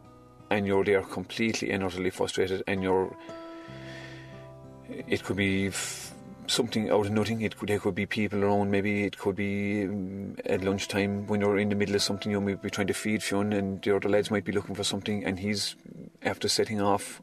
and 0.51 0.67
you're 0.67 0.85
there 0.85 1.03
completely 1.03 1.71
and 1.71 1.85
utterly 1.85 2.11
frustrated, 2.11 2.63
and 2.67 2.83
you're. 2.83 3.17
It 4.89 5.23
could 5.23 5.37
be 5.37 5.69
f- 5.69 6.10
something 6.51 6.91
out 6.91 7.07
of 7.07 7.13
nothing. 7.13 7.41
It 7.41 7.57
could 7.57 7.69
there 7.69 7.79
could 7.79 7.95
be 7.95 8.07
people 8.07 8.45
around. 8.45 8.71
Maybe 8.71 9.05
it 9.05 9.19
could 9.19 9.37
be 9.37 9.85
um, 9.85 10.37
at 10.45 10.63
lunchtime 10.63 11.27
when 11.27 11.41
you're 11.41 11.59
in 11.59 11.69
the 11.69 11.75
middle 11.75 11.95
of 11.95 12.03
something. 12.03 12.31
You 12.31 12.41
might 12.41 12.63
be 12.63 12.71
trying 12.71 12.89
to 12.89 12.95
feed 12.95 13.23
Fionn, 13.23 13.53
and 13.53 13.83
the 13.83 13.97
other 13.97 14.09
lads 14.09 14.31
might 14.31 14.45
be 14.45 14.53
looking 14.53 14.75
for 14.75 14.85
something, 14.85 15.25
and 15.25 15.39
he's 15.41 15.77
after 16.23 16.49
setting 16.49 16.81
off, 16.81 17.23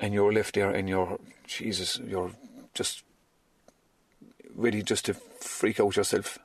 and 0.00 0.12
you're 0.12 0.32
left 0.32 0.54
there, 0.54 0.70
and 0.70 0.88
you're 0.88 1.18
Jesus, 1.46 1.98
you're 2.04 2.32
just 2.74 3.04
ready 4.54 4.82
just 4.82 5.04
to 5.06 5.14
freak 5.14 5.80
out 5.80 5.96
yourself 5.96 6.38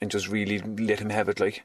and 0.00 0.10
just 0.10 0.28
really 0.28 0.58
let 0.58 0.98
him 1.00 1.10
have 1.10 1.28
it, 1.28 1.40
like. 1.40 1.62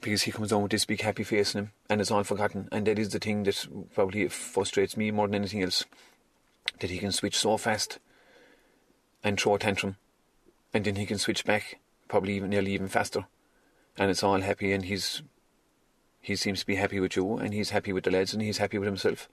Because 0.00 0.22
he 0.22 0.32
comes 0.32 0.50
on 0.50 0.62
with 0.62 0.70
this 0.70 0.86
big 0.86 1.02
happy 1.02 1.24
face 1.24 1.54
in 1.54 1.60
him 1.60 1.72
and 1.90 2.00
it's 2.00 2.10
all 2.10 2.24
forgotten. 2.24 2.68
And 2.72 2.86
that 2.86 2.98
is 2.98 3.10
the 3.10 3.18
thing 3.18 3.42
that 3.42 3.66
probably 3.94 4.26
frustrates 4.28 4.96
me 4.96 5.10
more 5.10 5.26
than 5.26 5.34
anything 5.34 5.62
else. 5.62 5.84
That 6.78 6.90
he 6.90 6.98
can 6.98 7.12
switch 7.12 7.36
so 7.36 7.56
fast 7.56 7.98
and 9.22 9.38
throw 9.38 9.56
a 9.56 9.58
tantrum. 9.58 9.96
And 10.72 10.84
then 10.84 10.96
he 10.96 11.06
can 11.06 11.18
switch 11.18 11.44
back, 11.44 11.78
probably 12.08 12.34
even 12.36 12.50
nearly 12.50 12.72
even 12.72 12.88
faster. 12.88 13.26
And 13.98 14.10
it's 14.10 14.22
all 14.22 14.40
happy 14.40 14.72
and 14.72 14.84
he's 14.84 15.22
he 16.20 16.36
seems 16.36 16.60
to 16.60 16.66
be 16.66 16.76
happy 16.76 17.00
with 17.00 17.16
you 17.16 17.38
and 17.38 17.54
he's 17.54 17.70
happy 17.70 17.92
with 17.92 18.04
the 18.04 18.10
lads 18.10 18.32
and 18.32 18.42
he's 18.42 18.58
happy 18.58 18.78
with 18.78 18.86
himself. 18.86 19.28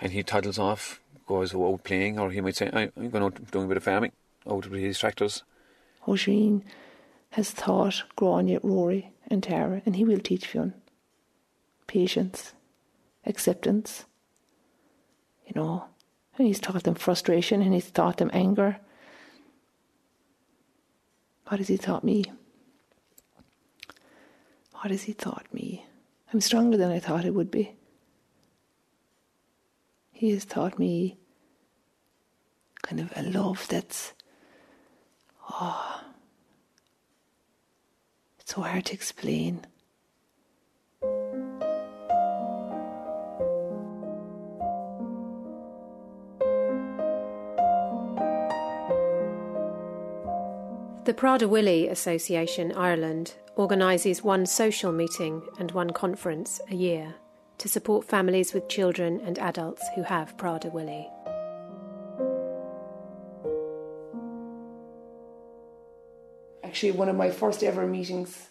And 0.00 0.12
he 0.12 0.22
toddles 0.22 0.58
off, 0.58 1.00
goes 1.26 1.54
out 1.54 1.84
playing, 1.84 2.18
or 2.18 2.30
he 2.30 2.40
might 2.40 2.56
say, 2.56 2.68
I'm 2.72 3.10
going 3.10 3.24
out 3.24 3.50
doing 3.50 3.66
a 3.66 3.68
bit 3.68 3.76
of 3.76 3.84
farming, 3.84 4.12
out 4.48 4.66
with 4.66 4.80
his 4.80 4.98
tractors. 4.98 5.44
Oisin 6.06 6.64
has 7.30 7.52
taught 7.52 8.02
Grania, 8.16 8.60
Rory, 8.62 9.12
and 9.28 9.42
Tara, 9.42 9.82
and 9.86 9.96
he 9.96 10.04
will 10.04 10.18
teach 10.18 10.46
Fionn. 10.46 10.74
Patience, 11.86 12.54
acceptance, 13.24 14.04
you 15.46 15.52
know. 15.54 15.84
And 16.36 16.46
he's 16.46 16.60
taught 16.60 16.82
them 16.82 16.94
frustration 16.94 17.62
and 17.62 17.72
he's 17.72 17.90
taught 17.90 18.16
them 18.16 18.30
anger. 18.32 18.78
What 21.48 21.58
has 21.58 21.68
he 21.68 21.78
taught 21.78 22.02
me? 22.02 22.24
What 24.72 24.90
has 24.90 25.04
he 25.04 25.14
taught 25.14 25.46
me? 25.52 25.86
I'm 26.32 26.40
stronger 26.40 26.76
than 26.76 26.90
I 26.90 26.98
thought 26.98 27.24
I 27.24 27.30
would 27.30 27.50
be. 27.50 27.76
He 30.10 30.30
has 30.30 30.44
taught 30.44 30.78
me 30.78 31.18
kind 32.82 33.00
of 33.00 33.12
a 33.16 33.22
love 33.22 33.66
that's, 33.68 34.12
oh, 35.50 36.00
it's 38.38 38.54
so 38.54 38.62
hard 38.62 38.86
to 38.86 38.94
explain. 38.94 39.66
The 51.04 51.12
Prader-Willi 51.12 51.88
Association 51.88 52.72
Ireland 52.72 53.34
organises 53.56 54.24
one 54.24 54.46
social 54.46 54.90
meeting 54.90 55.42
and 55.58 55.70
one 55.72 55.90
conference 55.90 56.62
a 56.70 56.74
year 56.74 57.16
to 57.58 57.68
support 57.68 58.08
families 58.08 58.54
with 58.54 58.70
children 58.70 59.20
and 59.22 59.38
adults 59.38 59.86
who 59.94 60.02
have 60.04 60.34
Prader-Willi. 60.38 61.06
Actually, 66.62 66.92
one 66.92 67.10
of 67.10 67.16
my 67.16 67.28
first 67.28 67.62
ever 67.62 67.86
meetings, 67.86 68.48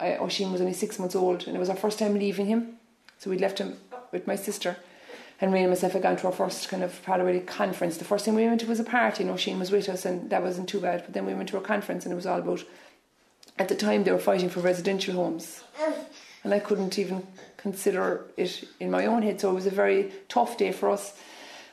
I, 0.00 0.16
Oisin 0.16 0.50
was 0.50 0.60
only 0.60 0.72
six 0.72 0.98
months 0.98 1.14
old, 1.14 1.46
and 1.46 1.56
it 1.56 1.60
was 1.60 1.70
our 1.70 1.76
first 1.76 2.00
time 2.00 2.14
leaving 2.14 2.46
him. 2.46 2.78
So 3.18 3.30
we'd 3.30 3.40
left 3.40 3.58
him 3.58 3.76
with 4.10 4.26
my 4.26 4.34
sister, 4.34 4.76
and 5.40 5.54
and 5.54 5.68
myself 5.68 5.92
had 5.92 6.02
gone 6.02 6.16
to 6.16 6.26
our 6.26 6.32
first 6.32 6.68
kind 6.68 6.82
of 6.82 7.04
Prader 7.04 7.44
conference. 7.46 7.98
The 7.98 8.04
first 8.04 8.24
time 8.24 8.34
we 8.34 8.46
went 8.46 8.60
to 8.62 8.66
was 8.66 8.80
a 8.80 8.84
party, 8.84 9.22
and 9.22 9.30
Oisin 9.30 9.58
was 9.58 9.70
with 9.70 9.88
us, 9.88 10.06
and 10.06 10.30
that 10.30 10.42
wasn't 10.42 10.68
too 10.68 10.80
bad. 10.80 11.02
But 11.04 11.12
then 11.12 11.26
we 11.26 11.34
went 11.34 11.48
to 11.50 11.58
a 11.58 11.60
conference, 11.60 12.04
and 12.04 12.12
it 12.12 12.16
was 12.16 12.26
all 12.26 12.38
about. 12.38 12.64
At 13.58 13.68
the 13.68 13.74
time, 13.74 14.04
they 14.04 14.12
were 14.12 14.18
fighting 14.18 14.48
for 14.48 14.60
residential 14.60 15.14
homes, 15.14 15.62
and 16.44 16.52
I 16.54 16.58
couldn't 16.58 16.98
even 16.98 17.26
consider 17.56 18.26
it 18.36 18.64
in 18.80 18.90
my 18.90 19.06
own 19.06 19.22
head. 19.22 19.40
So 19.40 19.50
it 19.50 19.54
was 19.54 19.66
a 19.66 19.70
very 19.70 20.12
tough 20.28 20.58
day 20.58 20.72
for 20.72 20.90
us. 20.90 21.14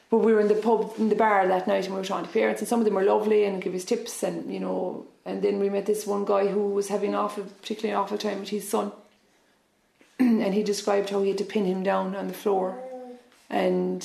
But 0.10 0.20
we 0.20 0.34
were 0.34 0.42
in 0.42 0.48
the 0.48 0.56
pub, 0.56 0.94
in 0.98 1.10
the 1.10 1.16
bar 1.16 1.48
that 1.48 1.68
night, 1.68 1.86
and 1.86 1.94
we 1.94 2.00
were 2.00 2.06
talking 2.06 2.28
to 2.28 2.32
parents, 2.32 2.62
and 2.62 2.68
some 2.68 2.80
of 2.80 2.86
them 2.86 2.94
were 2.94 3.04
lovely 3.04 3.46
and 3.46 3.62
give 3.62 3.74
us 3.76 3.86
tips, 3.86 4.24
and 4.24 4.54
you 4.54 4.60
know. 4.60 5.08
And 5.26 5.42
then 5.42 5.60
we 5.60 5.70
met 5.70 5.86
this 5.86 6.06
one 6.06 6.26
guy 6.26 6.48
who 6.48 6.70
was 6.70 6.90
having 6.90 7.12
an 7.12 7.16
awful, 7.16 7.46
particularly 7.62 7.96
awful 7.96 8.18
time 8.18 8.42
with 8.42 8.50
his 8.50 8.70
son, 8.70 8.92
and 10.20 10.54
he 10.54 10.64
described 10.64 11.10
how 11.10 11.22
he 11.22 11.30
had 11.30 11.38
to 11.38 11.46
pin 11.46 11.66
him 11.66 11.82
down 11.82 12.16
on 12.16 12.28
the 12.28 12.34
floor, 12.34 12.78
and 13.54 14.04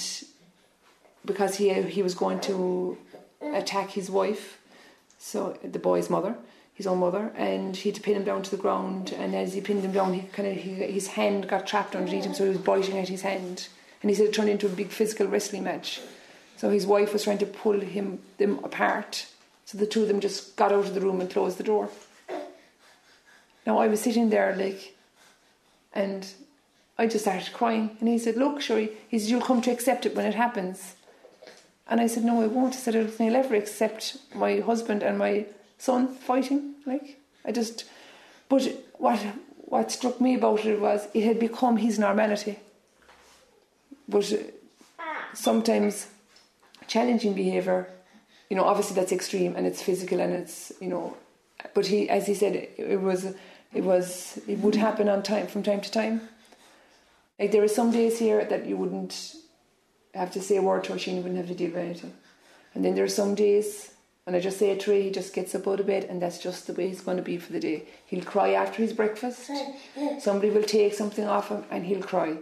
because 1.24 1.56
he 1.56 1.72
he 1.82 2.02
was 2.02 2.14
going 2.14 2.38
to 2.40 2.98
attack 3.40 3.90
his 3.90 4.10
wife, 4.10 4.58
so 5.18 5.58
the 5.64 5.78
boy's 5.78 6.10
mother, 6.10 6.36
his 6.74 6.86
own 6.86 6.98
mother, 6.98 7.32
and 7.34 7.74
he 7.74 7.88
had 7.88 7.96
to 7.96 8.02
pin 8.02 8.16
him 8.16 8.24
down 8.24 8.42
to 8.42 8.50
the 8.50 8.62
ground. 8.64 9.14
And 9.18 9.34
as 9.34 9.54
he 9.54 9.62
pinned 9.62 9.82
him 9.82 9.92
down, 9.92 10.12
he 10.12 10.20
kind 10.20 10.48
of 10.48 10.56
he, 10.56 10.74
his 10.74 11.08
hand 11.08 11.48
got 11.48 11.66
trapped 11.66 11.96
underneath 11.96 12.26
him, 12.26 12.34
so 12.34 12.44
he 12.44 12.50
was 12.50 12.58
biting 12.58 12.98
at 12.98 13.08
his 13.08 13.22
hand. 13.22 13.68
And 14.02 14.10
he 14.10 14.14
said 14.14 14.26
it 14.26 14.34
turned 14.34 14.50
into 14.50 14.66
a 14.66 14.80
big 14.80 14.90
physical 14.90 15.26
wrestling 15.26 15.64
match. 15.64 16.00
So 16.58 16.68
his 16.68 16.86
wife 16.86 17.14
was 17.14 17.24
trying 17.24 17.38
to 17.38 17.46
pull 17.46 17.80
him 17.80 18.18
them 18.36 18.60
apart. 18.62 19.26
So 19.64 19.78
the 19.78 19.86
two 19.86 20.02
of 20.02 20.08
them 20.08 20.20
just 20.20 20.56
got 20.56 20.72
out 20.72 20.84
of 20.84 20.94
the 20.94 21.00
room 21.00 21.20
and 21.20 21.30
closed 21.30 21.56
the 21.56 21.64
door. 21.64 21.88
Now 23.66 23.78
I 23.78 23.88
was 23.88 24.00
sitting 24.00 24.28
there 24.28 24.54
like, 24.54 24.94
and 25.94 26.26
I 26.98 27.06
just 27.06 27.24
started 27.24 27.52
crying. 27.52 27.96
And 28.00 28.08
he 28.08 28.18
said, 28.18 28.36
"Look, 28.36 28.60
Sherry," 28.60 28.90
he 29.08 29.18
said, 29.18 29.30
"You'll 29.30 29.40
come 29.40 29.62
to 29.62 29.70
accept 29.70 30.06
it 30.06 30.16
when 30.16 30.26
it 30.26 30.34
happens." 30.34 30.94
And 31.86 32.00
I 32.00 32.06
said, 32.06 32.24
"No, 32.24 32.42
I 32.42 32.46
won't." 32.46 32.74
I 32.74 32.78
said, 32.78 32.96
"I 32.96 33.04
don't 33.04 33.36
ever 33.36 33.54
accept 33.54 34.18
my 34.34 34.60
husband 34.60 35.02
and 35.02 35.18
my 35.18 35.46
son 35.78 36.08
fighting. 36.08 36.74
Like 36.84 37.20
I 37.44 37.52
just, 37.52 37.84
but 38.48 38.62
what 38.98 39.18
what 39.56 39.92
struck 39.92 40.20
me 40.20 40.34
about 40.34 40.64
it 40.64 40.80
was 40.80 41.08
it 41.14 41.24
had 41.24 41.38
become 41.38 41.76
his 41.76 41.98
normality. 41.98 42.58
But 44.08 44.32
sometimes 45.34 46.08
challenging 46.86 47.34
behaviour, 47.34 47.88
you 48.48 48.56
know, 48.56 48.64
obviously 48.64 48.96
that's 48.96 49.12
extreme 49.12 49.54
and 49.56 49.66
it's 49.66 49.82
physical 49.82 50.20
and 50.20 50.32
it's 50.32 50.72
you 50.80 50.88
know, 50.88 51.16
but 51.74 51.86
he, 51.86 52.08
as 52.08 52.26
he 52.26 52.34
said, 52.34 52.56
it, 52.56 52.74
it 52.78 53.00
was 53.00 53.34
it 53.72 53.84
was 53.84 54.38
it 54.48 54.58
would 54.58 54.74
happen 54.74 55.08
on 55.08 55.22
time 55.22 55.46
from 55.46 55.62
time 55.62 55.80
to 55.80 55.90
time. 55.90 56.28
Like 57.38 57.52
there 57.52 57.62
are 57.62 57.68
some 57.68 57.90
days 57.90 58.18
here 58.18 58.44
that 58.44 58.66
you 58.66 58.76
wouldn't 58.76 59.34
have 60.14 60.32
to 60.32 60.40
say 60.40 60.56
a 60.56 60.62
word 60.62 60.84
to 60.84 60.94
Oisin, 60.94 61.16
you 61.16 61.22
wouldn't 61.22 61.38
have 61.38 61.48
to 61.48 61.54
deal 61.54 61.70
with 61.70 61.84
anything. 61.84 62.14
And 62.74 62.84
then 62.84 62.94
there 62.94 63.04
are 63.04 63.08
some 63.08 63.34
days 63.34 63.92
and 64.28 64.36
I 64.36 64.40
just 64.40 64.58
say 64.58 64.72
it 64.72 64.80
to 64.80 64.92
him, 64.92 65.00
he 65.00 65.10
just 65.10 65.32
gets 65.32 65.54
up 65.54 65.66
out 65.66 65.80
of 65.80 65.86
bed, 65.86 66.04
and 66.04 66.20
that's 66.20 66.36
just 66.36 66.66
the 66.66 66.74
way 66.74 66.88
he's 66.88 67.00
going 67.00 67.16
to 67.16 67.22
be 67.22 67.38
for 67.38 67.50
the 67.50 67.58
day. 67.58 67.84
He'll 68.04 68.22
cry 68.22 68.52
after 68.52 68.82
his 68.82 68.92
breakfast. 68.92 69.50
Somebody 70.18 70.50
will 70.50 70.64
take 70.64 70.92
something 70.92 71.26
off 71.26 71.48
him, 71.48 71.64
and 71.70 71.86
he'll 71.86 72.02
cry. 72.02 72.36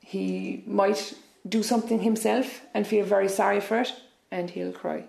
He 0.00 0.62
might 0.66 1.14
do 1.48 1.62
something 1.62 2.00
himself 2.00 2.60
and 2.74 2.86
feel 2.86 3.06
very 3.06 3.30
sorry 3.30 3.62
for 3.62 3.80
it, 3.80 3.94
and 4.30 4.50
he'll 4.50 4.72
cry. 4.72 5.04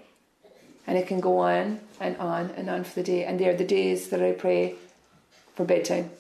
And 0.88 0.98
it 0.98 1.06
can 1.06 1.20
go 1.20 1.40
on 1.40 1.82
and 2.00 2.16
on 2.16 2.52
and 2.52 2.70
on 2.70 2.86
for 2.86 2.96
the 2.96 3.04
day. 3.04 3.26
And 3.26 3.38
they're 3.38 3.58
the 3.58 3.66
days 3.66 4.08
that 4.08 4.24
I 4.24 4.32
pray 4.32 4.76
for 5.54 5.66
bedtime. 5.66 6.12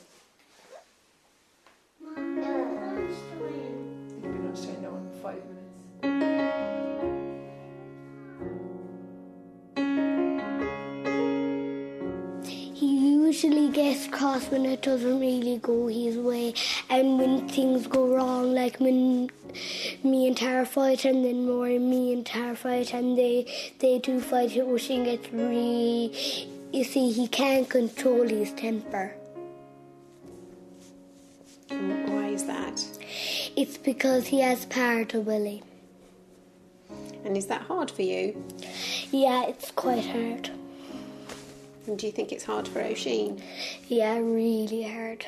Usually 13.35 13.67
gets 13.67 14.07
cross 14.07 14.45
when 14.49 14.65
it 14.65 14.81
doesn't 14.81 15.19
really 15.19 15.57
go 15.57 15.87
his 15.87 16.15
way, 16.15 16.53
and 16.89 17.19
when 17.19 17.49
things 17.49 17.85
go 17.85 18.07
wrong, 18.07 18.53
like 18.55 18.79
when 18.79 19.29
me 20.05 20.27
and 20.27 20.37
Tara 20.37 20.65
fight, 20.65 21.03
and 21.03 21.25
then 21.25 21.45
more 21.45 21.67
me 21.67 22.13
and 22.13 22.25
Tara 22.25 22.55
fight, 22.55 22.93
and 22.93 23.17
they 23.17 23.45
they 23.79 23.99
do 23.99 24.21
fight. 24.21 24.55
Oisin 24.55 25.03
gets 25.03 25.29
really. 25.33 26.47
You 26.71 26.85
see, 26.85 27.11
he 27.11 27.27
can't 27.27 27.69
control 27.69 28.25
his 28.25 28.53
temper. 28.53 29.13
Why 31.67 32.27
is 32.29 32.45
that? 32.45 32.81
It's 33.57 33.77
because 33.77 34.27
he 34.27 34.39
has 34.39 34.65
power 34.67 35.03
to 35.11 35.19
Willie. 35.19 35.61
And 37.25 37.35
is 37.35 37.47
that 37.47 37.63
hard 37.63 37.91
for 37.91 38.03
you? 38.03 38.41
Yeah, 39.11 39.43
it's 39.47 39.71
quite 39.71 40.05
hard. 40.05 40.51
And 41.87 41.99
do 41.99 42.07
you 42.07 42.11
think 42.11 42.31
it's 42.31 42.43
hard 42.43 42.67
for 42.67 42.81
Oisin? 42.81 43.41
Yeah, 43.87 44.17
really 44.17 44.83
hard. 44.83 45.25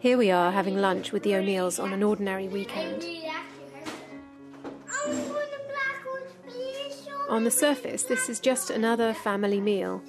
Here 0.00 0.16
we 0.16 0.30
are 0.30 0.50
having 0.50 0.78
lunch 0.78 1.12
with 1.12 1.22
the 1.22 1.34
O'Neills 1.34 1.78
on 1.78 1.92
an 1.92 2.02
ordinary 2.02 2.48
weekend. 2.48 3.04
On 7.28 7.44
the 7.44 7.50
surface, 7.50 8.02
this 8.02 8.28
is 8.28 8.40
just 8.40 8.70
another 8.70 9.14
family 9.14 9.60
meal. 9.60 10.02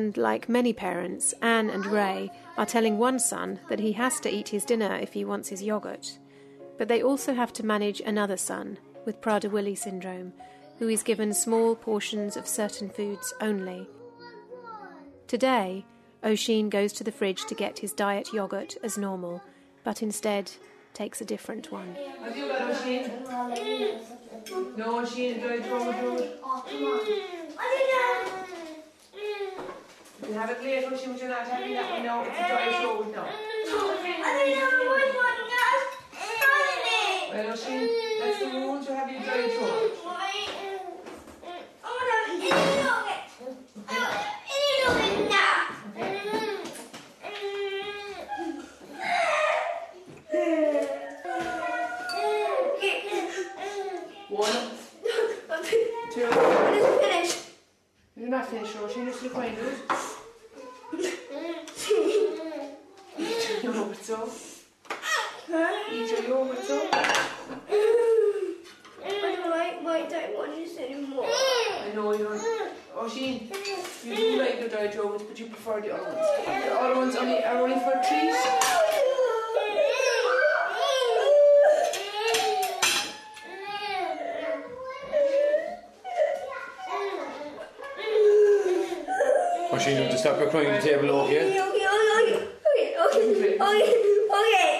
And 0.00 0.16
like 0.16 0.48
many 0.48 0.72
parents, 0.72 1.34
Anne 1.42 1.68
and 1.68 1.84
Ray 1.84 2.30
are 2.56 2.64
telling 2.64 2.96
one 2.96 3.18
son 3.18 3.60
that 3.68 3.80
he 3.80 3.92
has 3.92 4.18
to 4.20 4.30
eat 4.30 4.48
his 4.48 4.64
dinner 4.64 4.94
if 4.96 5.12
he 5.12 5.26
wants 5.26 5.50
his 5.50 5.62
yogurt. 5.62 6.18
But 6.78 6.88
they 6.88 7.02
also 7.02 7.34
have 7.34 7.52
to 7.52 7.66
manage 7.66 8.00
another 8.00 8.38
son 8.38 8.78
with 9.04 9.20
Prader 9.20 9.50
Willi 9.50 9.74
syndrome, 9.74 10.32
who 10.78 10.88
is 10.88 11.02
given 11.02 11.34
small 11.34 11.76
portions 11.76 12.34
of 12.34 12.48
certain 12.48 12.88
foods 12.88 13.34
only 13.42 13.88
Today, 15.26 15.84
Oisin 16.24 16.70
goes 16.70 16.94
to 16.94 17.04
the 17.04 17.12
fridge 17.12 17.44
to 17.44 17.54
get 17.54 17.80
his 17.80 17.92
diet 17.92 18.32
yogurt 18.32 18.78
as 18.82 18.96
normal, 18.96 19.42
but 19.84 20.02
instead 20.02 20.50
takes 20.94 21.20
a 21.20 21.26
different 21.26 21.70
one. 21.70 21.94
Have 22.22 22.34
you 22.34 22.48
got 22.48 22.70
Oisin? 22.70 23.10
No, 24.78 24.98
Oisin, 25.00 25.34
enjoy 25.34 25.58
it, 25.58 25.66
throw 25.66 26.40
it, 30.22 30.26
throw 30.26 30.32
it. 30.32 30.32
You 30.32 30.34
can 30.34 30.34
have 30.34 30.50
it 30.50 30.58
later, 30.62 30.90
but 30.90 31.00
you're 31.04 31.28
not 31.28 31.46
having 31.46 31.74
that 31.74 31.90
one 31.90 32.02
now. 32.04 32.22
It's 32.22 32.38
a 32.38 32.42
dry 32.48 32.66
it 32.66 32.72
now. 33.14 33.26
Well, 37.32 37.46
Oisin, 37.52 37.80
that's 38.20 38.38
the 38.40 38.46
rule 38.46 38.84
to 38.84 38.90
have 38.94 39.08
you 39.10 39.18
dry 39.20 39.48
throw 39.48 39.66
it. 39.84 39.92
One, 54.28 54.58
two. 56.12 56.28
You're 58.16 58.28
not 58.28 58.46
finished, 58.48 58.76
Oisin, 58.82 59.04
you're 59.04 59.14
still 59.14 59.30
crying, 59.30 59.54
dude. 59.54 59.74
Eat 63.18 63.62
your 63.62 63.74
yogurt, 63.74 64.02
so. 64.04 64.30
Eat 65.92 66.10
your 66.10 66.22
yogurt, 66.28 66.62
so. 66.64 66.76
I 66.92 66.94
know 71.94 72.12
you 72.12 72.24
don't. 72.24 72.42
Oisin, 72.98 73.34
you 74.04 74.12
do 74.14 74.22
like 74.38 74.56
the 74.60 74.68
dry 74.68 74.84
yogurt, 74.92 75.22
but 75.26 75.36
you 75.38 75.46
prefer 75.46 75.80
the 75.80 75.90
other 75.92 76.04
ones. 76.04 76.26
The 76.46 76.72
other 76.74 76.96
ones 76.96 77.16
only 77.16 77.42
are 77.42 77.58
only 77.58 77.78
for 77.80 77.94
trees. 78.06 78.36
Oisin, 89.72 89.92
you 89.96 90.02
have 90.02 90.10
to 90.10 90.18
stop 90.18 90.38
your 90.38 90.50
crying 90.50 90.66
on 90.68 90.72
the 90.74 90.82
table, 90.82 91.10
okay? 91.10 91.44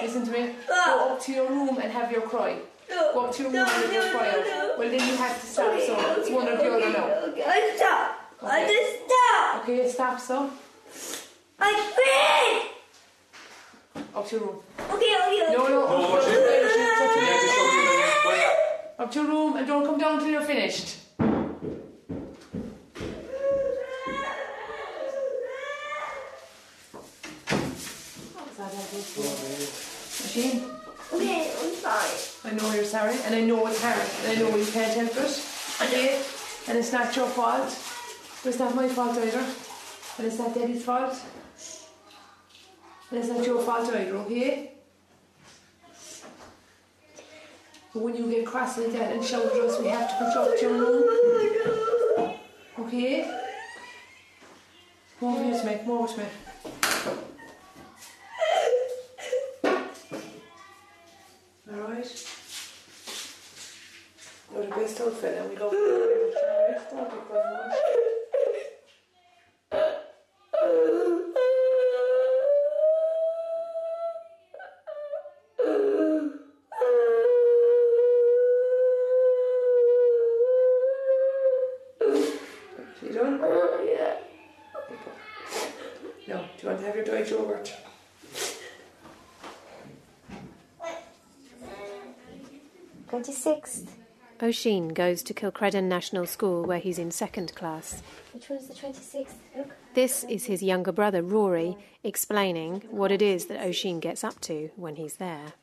Listen 0.03 0.25
to 0.27 0.31
me. 0.33 0.55
Go 0.67 0.75
up 1.13 1.21
to 1.23 1.31
your 1.33 1.47
room 1.49 1.79
and 1.79 1.93
have 1.93 2.11
your 2.11 2.23
cry. 2.23 2.59
Go 2.89 3.25
up 3.25 3.33
to 3.35 3.43
your 3.43 3.53
room 3.53 3.63
and 3.63 3.71
have 3.71 3.93
your 3.93 4.11
cry 4.11 4.29
out. 4.29 4.45
Well, 4.79 4.91
then 4.91 5.01
you 5.09 5.17
have 5.17 5.41
to 5.41 5.47
stop, 5.47 5.79
so 5.81 5.95
it's 6.19 6.31
one 6.31 6.49
or 6.49 6.57
the 6.57 6.71
other 6.71 6.91
now. 6.91 7.07
I 7.47 7.73
stop. 7.77 8.17
I 8.43 8.67
just 8.67 8.93
stop. 9.07 9.63
Okay, 9.63 9.89
stop, 9.89 10.19
so. 10.21 10.51
I 11.61 11.73
quit. 13.95 14.00
Up 14.15 14.29
to 14.29 14.37
your 14.37 14.45
room. 14.47 14.57
Okay, 14.79 14.95
okay, 14.95 15.43
okay. 15.45 15.53
No, 15.53 15.69
no. 15.69 15.69
No, 15.69 15.87
up 15.87 16.25
to 16.25 16.31
your 16.31 16.41
Oisin. 16.41 16.43
room, 16.43 17.03
up 17.03 17.15
to 17.15 17.21
your 17.21 17.31
Yeah, 17.31 17.41
just 17.41 17.55
show 17.55 17.65
me 17.65 17.83
the- 17.87 18.29
Right. 18.29 18.57
Up 18.99 19.11
to 19.13 19.19
your 19.21 19.29
room 19.29 19.57
and 19.57 19.67
don't 19.67 19.87
come 19.87 19.99
down 19.99 20.19
till 20.19 20.29
you're 20.29 20.43
finished. 20.43 20.97
Machine, 29.31 30.63
Okay, 31.13 31.53
I'm 31.61 31.75
sorry. 31.75 32.11
I 32.45 32.57
know 32.57 32.73
you're 32.75 32.85
sorry, 32.85 33.15
and 33.25 33.35
I 33.35 33.41
know 33.43 33.67
it's 33.67 33.83
hard, 33.83 33.99
and 34.25 34.33
I 34.39 34.41
know 34.41 34.57
you 34.57 34.67
can't 34.67 34.93
help 34.95 35.17
it. 35.17 35.47
Okay? 35.83 36.23
And 36.69 36.79
it's 36.79 36.93
not 36.93 37.15
your 37.17 37.27
fault, 37.29 37.71
but 38.43 38.49
it's 38.51 38.59
not 38.59 38.75
my 38.75 38.89
fault 38.89 39.17
either, 39.19 39.39
and 40.19 40.27
it's 40.27 40.39
not 40.39 40.55
Daddy's 40.55 40.85
fault, 40.85 41.15
and 43.11 43.19
it's 43.19 43.29
not 43.29 43.45
your 43.45 43.61
fault 43.63 43.89
either. 43.89 44.17
Okay? 44.19 44.73
But 47.93 48.03
when 48.03 48.17
you 48.17 48.31
get 48.31 48.47
cross 48.47 48.79
like 48.79 48.93
that 48.93 49.13
and 49.13 49.25
shout 49.25 49.47
at 49.47 49.53
us, 49.53 49.81
we 49.81 49.89
have 49.89 50.09
to 50.09 50.15
put 50.25 50.33
you 50.35 50.41
up 50.41 50.57
to 50.57 50.63
your 50.63 50.75
room. 50.79 52.35
Okay? 52.79 53.29
More 55.21 55.43
here 55.43 55.59
to 55.61 55.67
me, 55.67 55.79
more 55.85 56.07
to 56.07 56.19
me. 56.19 56.25
Alright? 61.73 62.27
You're 64.53 64.63
the 64.63 64.69
best 64.71 65.01
outfit 65.01 65.39
and 65.39 65.51
we 65.51 65.57
love 65.57 65.73
you 65.73 65.87
very 65.89 66.27
much, 66.27 66.37
alright? 66.43 66.91
Don't 66.91 67.11
be 67.11 67.17
crying 67.29 67.69
much. 67.69 67.77
You 83.03 83.11
done? 83.15 83.41
Yeah. 86.27 86.43
No, 86.71 86.77
do 86.77 86.83
you 86.83 86.89
want 86.89 86.97
to 86.97 87.01
have 87.01 87.09
your 87.09 87.19
diet 87.19 87.31
yogurt? 87.31 87.77
Twenty-sixth. 93.09 93.97
Oisin 94.41 94.89
goes 94.95 95.25
to 95.25 95.35
Kilcredan 95.35 95.85
National 95.85 96.27
School 96.27 96.63
where 96.65 96.79
he's 96.79 96.97
in 96.97 97.11
second 97.11 97.57
class. 97.57 98.05
Which 98.33 98.49
one 98.49 98.61
is 98.61 98.69
the 98.69 98.75
twenty-sixth? 98.75 99.35
Look. 99.57 99.71
This 99.95 100.23
is 100.25 100.45
his 100.45 100.63
younger 100.63 100.93
brother 100.93 101.23
Rory 101.23 101.77
explaining 102.05 102.83
what 102.89 103.11
it 103.11 103.21
is 103.21 103.47
that 103.47 103.67
Oisin 103.67 103.99
gets 103.99 104.23
up 104.23 104.41
to 104.43 104.71
when 104.77 104.95
he's 104.95 105.17
there. 105.17 105.55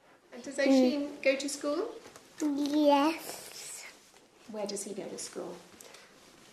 Does 0.43 0.59
Oisin 0.59 1.07
go 1.23 1.37
to 1.37 1.47
school? 1.47 1.87
Yes. 2.41 3.85
Where 4.51 4.67
does 4.67 4.83
he 4.83 4.93
go 4.93 5.03
to 5.03 5.17
school? 5.17 5.55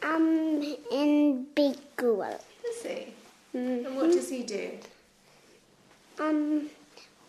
I'm 0.00 0.62
in 0.92 1.46
big 1.56 1.74
school. 1.96 2.40
Does 2.62 2.82
he? 2.84 3.06
And 3.54 3.94
what 3.94 4.10
does 4.10 4.28
he 4.30 4.42
do? 4.42 4.70
Um, 6.18 6.68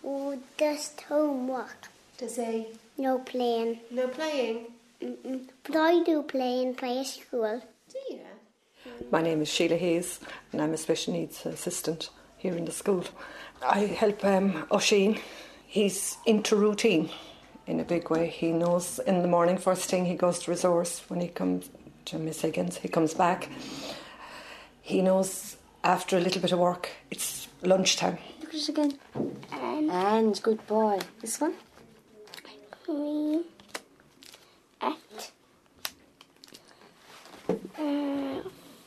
oh, 0.03 0.37
just 0.57 1.01
homework. 1.01 1.87
Does 2.17 2.37
he? 2.37 2.67
No 2.97 3.19
playing. 3.19 3.79
No 3.91 4.07
playing. 4.07 4.65
Mm-mm. 5.01 5.47
But 5.63 5.75
I 5.75 6.03
do 6.03 6.23
play 6.23 6.63
in 6.63 6.73
play 6.73 7.03
school. 7.03 7.61
Do 7.91 7.99
you? 8.09 8.21
My 9.11 9.21
name 9.21 9.41
is 9.41 9.49
Sheila 9.49 9.75
Hayes 9.75 10.19
and 10.51 10.61
I'm 10.61 10.73
a 10.73 10.77
special 10.77 11.13
needs 11.13 11.45
assistant 11.45 12.09
here 12.37 12.55
in 12.55 12.65
the 12.65 12.71
school. 12.71 13.03
I 13.63 13.79
help 13.81 14.25
um, 14.25 14.65
Oisin. 14.71 15.19
He's 15.67 16.17
into 16.25 16.55
routine 16.55 17.09
in 17.67 17.79
a 17.79 17.83
big 17.83 18.09
way. 18.09 18.27
He 18.27 18.51
knows 18.51 18.99
in 18.99 19.21
the 19.21 19.27
morning, 19.27 19.57
first 19.57 19.89
thing, 19.89 20.05
he 20.05 20.15
goes 20.15 20.39
to 20.39 20.51
resource. 20.51 21.03
When 21.07 21.21
he 21.21 21.27
comes 21.27 21.69
to 22.05 22.17
Miss 22.17 22.41
Higgins, 22.41 22.77
he 22.77 22.87
comes 22.87 23.13
back. 23.13 23.49
He 24.81 25.01
knows 25.01 25.54
after 25.85 26.17
a 26.17 26.19
little 26.19 26.41
bit 26.41 26.51
of 26.51 26.59
work, 26.59 26.89
it's 27.11 27.47
lunchtime. 27.61 28.17
Look 28.41 28.49
at 28.49 28.55
it 28.55 28.69
again. 28.69 28.99
And 29.51 29.91
And 29.91 30.41
good 30.41 30.65
boy. 30.67 30.99
This 31.21 31.39
one? 31.39 31.53
we 32.87 33.43
at 34.81 35.31
uh, 37.79 38.41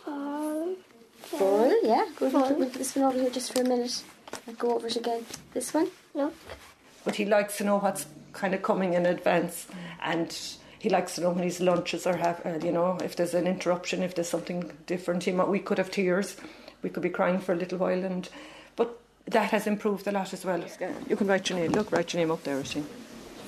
fall. 0.05 0.75
Full, 1.21 1.81
yeah. 1.85 2.05
Good. 2.17 2.33
We'll 2.33 2.55
put 2.55 2.75
this 2.75 2.95
one 2.97 3.05
over 3.07 3.21
here 3.21 3.31
just 3.31 3.53
for 3.53 3.63
a 3.63 3.65
minute. 3.65 4.03
I'll 4.47 4.55
go 4.55 4.75
over 4.75 4.87
it 4.87 4.97
again. 4.97 5.25
This 5.55 5.73
one? 5.75 5.89
Look. 6.15 6.35
But 7.05 7.15
he 7.17 7.25
likes 7.25 7.57
to 7.59 7.65
know 7.65 7.79
what's 7.79 8.07
kind 8.33 8.55
of 8.55 8.63
coming 8.63 8.95
in 8.95 9.07
advance 9.07 9.67
and 10.03 10.37
he 10.79 10.89
likes 10.89 11.15
to 11.17 11.23
know 11.23 11.31
when 11.31 11.43
his 11.45 11.61
lunches 11.61 12.07
are, 12.07 12.17
have, 12.17 12.45
uh, 12.47 12.65
you 12.65 12.71
know, 12.71 12.99
if 13.03 13.17
there's 13.17 13.35
an 13.35 13.47
interruption, 13.47 14.03
if 14.03 14.15
there's 14.15 14.29
something 14.29 14.71
different. 14.87 15.25
He 15.25 15.33
might, 15.33 15.49
we 15.49 15.59
could 15.59 15.79
have 15.79 15.91
tears, 15.91 16.37
we 16.83 16.91
could 16.91 17.03
be 17.03 17.11
crying 17.11 17.39
for 17.39 17.53
a 17.53 17.57
little 17.57 17.79
while, 17.79 18.05
and 18.05 18.29
but 18.77 18.99
that 19.27 19.51
has 19.51 19.67
improved 19.67 20.07
a 20.07 20.13
lot 20.13 20.33
as 20.33 20.45
well. 20.45 20.63
You 21.09 21.17
can 21.17 21.27
write 21.27 21.49
your 21.51 21.59
name. 21.59 21.73
Look, 21.73 21.93
write 21.93 22.13
your 22.13 22.21
name 22.21 22.31
up 22.31 22.43
there, 22.45 22.57
Oisin. 22.57 22.87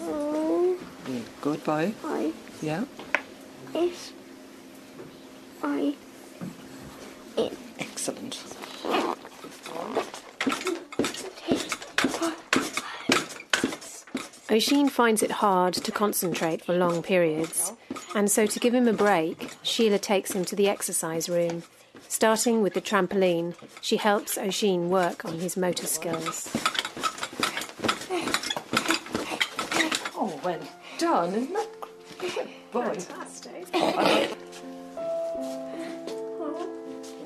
Oh, 0.00 0.76
mm, 1.04 1.22
Good 1.40 1.64
boy. 1.64 1.94
I 2.04 2.32
Yeah. 2.60 2.84
is 3.74 4.12
I 5.62 5.94
in 7.36 7.56
Excellent. 7.78 8.42
Oisin 14.50 14.88
finds 14.88 15.22
it 15.22 15.30
hard 15.30 15.74
to 15.74 15.92
concentrate 15.92 16.64
for 16.64 16.72
long 16.74 17.02
periods, 17.04 17.72
and 18.16 18.28
so 18.28 18.46
to 18.46 18.58
give 18.58 18.74
him 18.74 18.88
a 18.88 18.92
break, 18.92 19.50
Sheila 19.62 19.98
takes 20.00 20.32
him 20.32 20.44
to 20.46 20.56
the 20.56 20.68
exercise 20.68 21.28
room. 21.28 21.62
Starting 22.10 22.60
with 22.60 22.74
the 22.74 22.80
trampoline, 22.80 23.54
she 23.80 23.96
helps 23.96 24.36
Oisin 24.36 24.90
work 24.90 25.24
on 25.24 25.38
his 25.38 25.56
motor 25.56 25.86
skills. 25.86 26.50
Oh, 30.16 30.40
well 30.44 30.58
done, 30.98 31.34
isn't 31.34 31.52
that? 31.52 31.68
Good 32.18 32.48
boy. 32.72 32.94
Fantastic. 32.94 33.68
We'll 33.72 34.18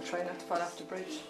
try 0.05 0.23
not 0.23 0.39
to 0.39 0.45
fall 0.45 0.59
off 0.59 0.77
the 0.77 0.85
bridge. 0.85 1.23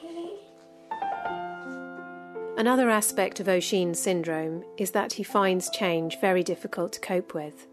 Another 2.59 2.90
aspect 2.90 3.38
of 3.38 3.49
Oisin 3.49 3.95
syndrome 3.95 4.64
is 4.77 4.90
that 4.90 5.12
he 5.12 5.23
finds 5.23 5.71
change 5.71 6.19
very 6.21 6.43
difficult 6.43 6.93
to 6.95 7.01
cope 7.01 7.35
with. 7.35 7.69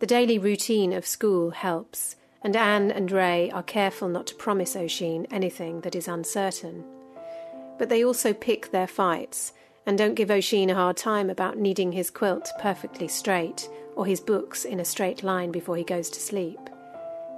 The 0.00 0.06
daily 0.06 0.38
routine 0.38 0.92
of 0.92 1.06
school 1.06 1.52
helps, 1.52 2.16
and 2.44 2.56
Anne 2.56 2.90
and 2.90 3.10
Ray 3.10 3.50
are 3.50 3.62
careful 3.62 4.08
not 4.08 4.26
to 4.28 4.34
promise 4.34 4.76
Oisin 4.76 5.26
anything 5.30 5.80
that 5.82 5.94
is 5.94 6.08
uncertain. 6.08 6.84
But 7.78 7.88
they 7.88 8.04
also 8.04 8.32
pick 8.32 8.70
their 8.70 8.86
fights 8.86 9.52
and 9.86 9.98
don't 9.98 10.14
give 10.14 10.30
Oisin 10.30 10.70
a 10.70 10.74
hard 10.74 10.96
time 10.96 11.30
about 11.30 11.58
needing 11.58 11.92
his 11.92 12.10
quilt 12.10 12.50
perfectly 12.60 13.08
straight 13.08 13.68
or 13.96 14.06
his 14.06 14.20
books 14.20 14.64
in 14.64 14.80
a 14.80 14.84
straight 14.84 15.22
line 15.22 15.50
before 15.50 15.76
he 15.76 15.84
goes 15.84 16.08
to 16.10 16.20
sleep. 16.20 16.60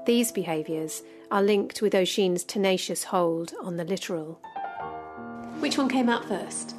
These 0.07 0.33
behaviours 0.33 1.03
are 1.31 1.43
linked 1.43 1.81
with 1.81 1.95
Oisin's 1.95 2.45
tenacious 2.45 3.05
hold 3.05 3.55
on 3.63 3.77
the 3.77 3.85
literal. 3.85 4.39
Which 5.61 5.79
one 5.79 5.89
came 5.89 6.09
out 6.09 6.27
first? 6.27 6.75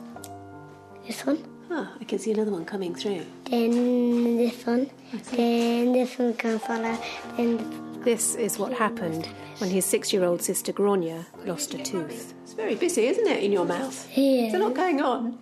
This 1.08 1.26
one. 1.26 1.44
Oh, 1.72 1.90
I 2.00 2.04
can 2.04 2.20
see 2.20 2.32
another 2.32 2.52
one 2.52 2.66
coming 2.66 2.94
through. 2.94 3.26
Then 3.50 4.38
this 4.38 4.66
one. 4.66 4.90
Then 5.32 5.94
this 5.94 6.18
one 6.18 6.34
can 6.36 6.60
fall 6.60 6.86
out. 6.86 7.04
Then 7.36 7.85
This 8.06 8.36
is 8.36 8.60
what 8.60 8.72
happened 8.72 9.28
when 9.58 9.72
his 9.72 9.84
six 9.84 10.14
year 10.14 10.24
old 10.24 10.40
sister 10.40 10.72
Grania 10.72 11.26
lost 11.44 11.74
a 11.74 11.80
tooth. 11.80 12.36
It's 12.44 12.54
very 12.54 12.76
busy, 12.76 13.08
isn't 13.08 13.26
it, 13.26 13.44
in 13.44 13.52
your 13.52 13.66
mouth? 13.66 14.08
Yes. 14.16 14.52
There's 14.52 14.62
a 14.62 14.64
lot 14.64 14.76
going 14.76 15.02
on. 15.02 15.40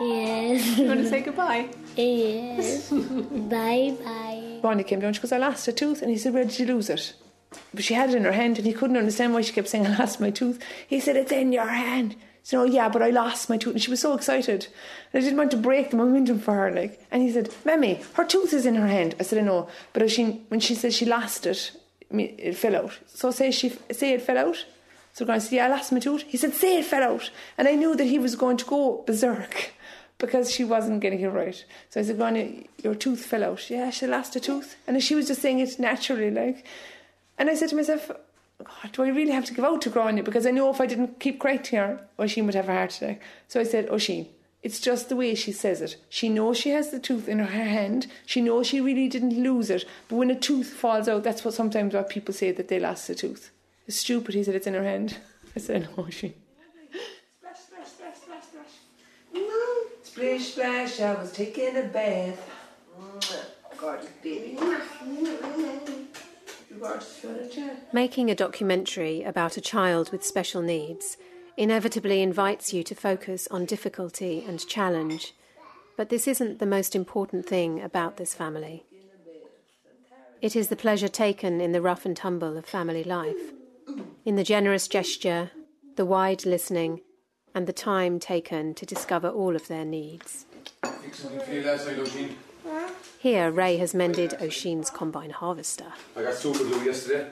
Yes. 0.00 0.78
You 0.78 0.86
want 0.86 1.00
to 1.00 1.08
say 1.10 1.20
goodbye? 1.20 1.68
Yes. 1.96 2.90
bye 2.90 3.94
bye. 4.02 4.58
Bonnie 4.62 4.84
came 4.84 5.00
down, 5.00 5.12
she 5.12 5.20
goes, 5.20 5.32
I 5.32 5.36
lost 5.36 5.68
a 5.68 5.72
tooth. 5.72 6.00
And 6.00 6.10
he 6.10 6.16
said, 6.16 6.32
Where 6.32 6.44
did 6.44 6.58
you 6.58 6.64
lose 6.64 6.88
it? 6.88 7.12
But 7.74 7.84
she 7.84 7.92
had 7.92 8.08
it 8.08 8.16
in 8.16 8.24
her 8.24 8.32
hand 8.32 8.56
and 8.56 8.66
he 8.66 8.72
couldn't 8.72 8.96
understand 8.96 9.34
why 9.34 9.42
she 9.42 9.52
kept 9.52 9.68
saying, 9.68 9.86
I 9.86 9.98
lost 9.98 10.18
my 10.18 10.30
tooth. 10.30 10.62
He 10.86 11.00
said, 11.00 11.14
It's 11.16 11.30
in 11.30 11.52
your 11.52 11.66
hand. 11.66 12.12
She 12.42 12.50
said, 12.56 12.60
Oh, 12.60 12.64
yeah, 12.64 12.88
but 12.88 13.02
I 13.02 13.10
lost 13.10 13.50
my 13.50 13.58
tooth. 13.58 13.74
And 13.74 13.82
she 13.82 13.90
was 13.90 14.00
so 14.00 14.14
excited. 14.14 14.68
And 15.12 15.20
I 15.22 15.24
didn't 15.24 15.36
want 15.36 15.50
to 15.50 15.58
break 15.58 15.90
the 15.90 15.98
momentum 15.98 16.38
for 16.38 16.54
her. 16.54 16.70
like. 16.70 17.06
And 17.10 17.22
he 17.22 17.30
said, 17.30 17.54
Mammy, 17.66 18.00
her 18.14 18.24
tooth 18.24 18.54
is 18.54 18.64
in 18.64 18.76
her 18.76 18.86
hand. 18.86 19.14
I 19.20 19.24
said, 19.24 19.38
I 19.38 19.42
know. 19.42 19.68
But 19.92 20.04
as 20.04 20.12
she, 20.12 20.24
when 20.48 20.60
she 20.60 20.74
said 20.74 20.94
she 20.94 21.04
lost 21.04 21.44
it, 21.44 21.72
it 22.10 22.34
eh, 22.38 22.52
fell 22.52 22.76
out. 22.76 22.98
So 23.06 23.30
say, 23.30 23.50
she, 23.50 23.70
say 23.90 24.12
it 24.14 24.22
fell 24.22 24.38
out. 24.38 24.64
So 25.12 25.26
said, 25.38 25.52
Yeah, 25.52 25.66
I 25.66 25.68
lost 25.68 25.92
my 25.92 25.98
tooth. 25.98 26.22
He 26.26 26.36
said, 26.36 26.54
Say 26.54 26.78
it 26.78 26.84
fell 26.84 27.02
out. 27.02 27.30
And 27.56 27.68
I 27.68 27.74
knew 27.74 27.96
that 27.96 28.04
he 28.04 28.18
was 28.18 28.36
going 28.36 28.56
to 28.58 28.64
go 28.64 29.02
berserk 29.06 29.72
because 30.18 30.50
she 30.50 30.64
wasn't 30.64 31.00
getting 31.00 31.20
it 31.20 31.28
right. 31.28 31.64
So 31.90 32.00
I 32.00 32.04
said, 32.04 32.18
Grania, 32.18 32.64
your 32.82 32.94
tooth 32.94 33.24
fell 33.24 33.44
out. 33.44 33.68
Yeah, 33.68 33.90
she 33.90 34.06
lost 34.06 34.36
a 34.36 34.40
tooth. 34.40 34.76
And 34.86 35.02
she 35.02 35.14
was 35.14 35.26
just 35.28 35.42
saying 35.42 35.58
it 35.58 35.78
naturally, 35.78 36.30
like. 36.30 36.64
And 37.36 37.50
I 37.50 37.54
said 37.54 37.68
to 37.70 37.76
myself, 37.76 38.10
God, 38.64 38.92
do 38.92 39.04
I 39.04 39.08
really 39.08 39.32
have 39.32 39.44
to 39.46 39.54
give 39.54 39.64
out 39.64 39.82
to 39.82 39.90
Grania? 39.90 40.22
Because 40.22 40.46
I 40.46 40.50
know 40.50 40.70
if 40.70 40.80
I 40.80 40.86
didn't 40.86 41.20
keep 41.20 41.38
correcting 41.40 41.78
her, 41.78 42.00
Oisin 42.18 42.46
would 42.46 42.56
have 42.56 42.68
a 42.68 42.72
heart 42.72 42.94
attack. 42.94 43.20
So 43.46 43.60
I 43.60 43.64
said, 43.64 43.86
oh, 43.90 43.94
Oisin, 43.94 44.26
it's 44.62 44.80
just 44.80 45.08
the 45.08 45.16
way 45.16 45.34
she 45.34 45.52
says 45.52 45.80
it. 45.80 45.96
She 46.08 46.28
knows 46.28 46.58
she 46.58 46.70
has 46.70 46.90
the 46.90 46.98
tooth 46.98 47.28
in 47.28 47.38
her 47.38 47.46
hand. 47.46 48.08
She 48.26 48.40
knows 48.40 48.66
she 48.66 48.80
really 48.80 49.08
didn't 49.08 49.40
lose 49.40 49.70
it. 49.70 49.84
But 50.08 50.16
when 50.16 50.30
a 50.30 50.38
tooth 50.38 50.70
falls 50.70 51.08
out, 51.08 51.22
that's 51.22 51.44
what 51.44 51.54
sometimes 51.54 51.94
what 51.94 52.08
people 52.08 52.34
say 52.34 52.50
that 52.50 52.68
they 52.68 52.80
lost 52.80 53.08
a 53.08 53.14
tooth. 53.14 53.50
It's 53.86 54.00
stupid. 54.00 54.34
He 54.34 54.42
said 54.42 54.56
it's 54.56 54.66
in 54.66 54.74
her 54.74 54.82
hand. 54.82 55.18
I 55.56 55.60
said, 55.60 55.88
oh, 55.92 56.02
no, 56.02 56.06
Oisin. 56.08 56.34
Splish 56.92 57.58
splash, 57.58 57.86
splash 57.86 58.16
splash 58.16 58.44
splash. 58.44 58.66
Mm-hmm. 59.34 60.02
Splash. 60.02 60.42
Splash 60.42 61.00
I 61.00 61.14
was 61.20 61.32
taking 61.32 61.76
a 61.76 61.84
bath. 61.84 62.50
Mm-hmm. 63.00 63.78
Gorgeous 63.78 64.08
baby. 64.22 64.56
Mm-hmm. 64.58 66.02
Gorgeous. 66.80 67.24
Making 67.92 68.30
a 68.30 68.34
documentary 68.34 69.22
about 69.22 69.56
a 69.56 69.60
child 69.60 70.10
with 70.10 70.24
special 70.24 70.62
needs 70.62 71.16
inevitably 71.58 72.22
invites 72.22 72.72
you 72.72 72.84
to 72.84 72.94
focus 72.94 73.48
on 73.50 73.64
difficulty 73.64 74.44
and 74.46 74.64
challenge. 74.68 75.34
But 75.96 76.08
this 76.08 76.28
isn't 76.28 76.60
the 76.60 76.66
most 76.66 76.94
important 76.94 77.46
thing 77.46 77.82
about 77.82 78.16
this 78.16 78.32
family. 78.32 78.84
It 80.40 80.54
is 80.54 80.68
the 80.68 80.76
pleasure 80.76 81.08
taken 81.08 81.60
in 81.60 81.72
the 81.72 81.82
rough 81.82 82.06
and 82.06 82.16
tumble 82.16 82.56
of 82.56 82.64
family 82.64 83.02
life, 83.02 83.52
in 84.24 84.36
the 84.36 84.44
generous 84.44 84.86
gesture, 84.86 85.50
the 85.96 86.06
wide 86.06 86.46
listening, 86.46 87.00
and 87.56 87.66
the 87.66 87.72
time 87.72 88.20
taken 88.20 88.72
to 88.74 88.86
discover 88.86 89.28
all 89.28 89.56
of 89.56 89.66
their 89.66 89.84
needs. 89.84 90.46
Here, 93.18 93.50
Ray 93.50 93.78
has 93.78 93.94
mended 93.94 94.40
Oisin's 94.40 94.90
combine 94.90 95.30
harvester. 95.30 95.92
I 96.16 96.22
got 96.22 96.34
super 96.34 96.62
glue 96.62 96.84
yesterday. 96.84 97.26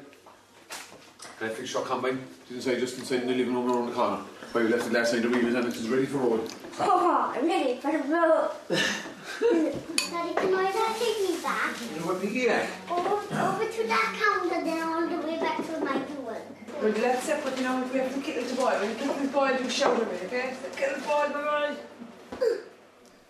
And 1.40 1.51
I 1.51 1.53
fixed 1.53 1.75
your 1.75 1.85
combine. 1.85 2.18
It's 2.42 2.51
inside, 2.51 2.79
just 2.81 2.99
inside 2.99 3.22
in 3.22 3.29
the 3.29 3.35
living 3.35 3.55
room 3.55 3.70
around 3.70 3.87
the 3.88 3.92
corner. 3.92 4.22
Why 4.53 4.62
we 4.62 4.68
left 4.68 4.87
it 4.87 4.92
last 4.92 5.12
night, 5.12 5.22
the 5.22 5.29
wheel 5.29 5.46
is 5.46 5.55
and 5.55 5.66
it 5.66 5.77
is 5.77 5.88
ready 5.88 6.07
for 6.07 6.18
road. 6.18 6.51
Oh, 6.81 7.35
I'm 7.37 7.46
ready 7.46 7.79
for 7.79 7.92
the 7.92 7.99
road. 7.99 8.51
Daddy, 9.40 10.35
can 10.35 10.55
I 10.55 10.72
just 10.72 11.03
take 11.03 11.29
me 11.29 11.42
back? 11.42 11.75
You 11.92 12.01
know 12.01 12.07
what, 12.07 12.22
Piggy, 12.22 12.46
back? 12.46 12.70
Over, 12.90 13.16
over 13.16 13.70
to 13.70 13.87
that 13.87 14.16
counter, 14.16 14.64
then 14.64 14.83
all 14.83 15.07
the 15.07 15.27
way 15.27 15.38
back 15.38 15.57
to 15.59 15.85
my 15.85 15.99
door. 15.99 16.38
Well, 16.81 16.92
let's 17.03 17.25
separate 17.25 17.61
now 17.61 17.83
if 17.83 17.92
we 17.92 17.99
have 17.99 18.14
to 18.14 18.20
kettle 18.20 18.49
to 18.49 18.55
boil. 18.55 18.81
When 18.81 18.88
the 18.88 18.94
kettle's 18.94 19.31
boiled, 19.31 19.61
you 19.61 19.68
shout 19.68 20.01
at 20.01 20.12
me, 20.12 20.18
okay? 20.27 20.55
The 20.62 20.77
kettle's 20.77 21.05
boiled, 21.05 21.33
bye 21.33 21.77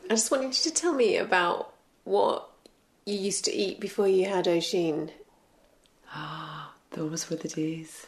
I 0.04 0.10
just 0.10 0.30
wanted 0.30 0.46
you 0.46 0.52
to 0.52 0.70
tell 0.70 0.92
me 0.92 1.16
about 1.16 1.74
what 2.04 2.50
you 3.04 3.14
used 3.18 3.44
to 3.46 3.52
eat 3.52 3.80
before 3.80 4.06
you 4.06 4.26
had 4.26 4.46
Oisin. 4.46 5.10
Ah, 6.12 6.45
those 6.96 7.30
were 7.30 7.36
the 7.36 7.48
days. 7.48 8.06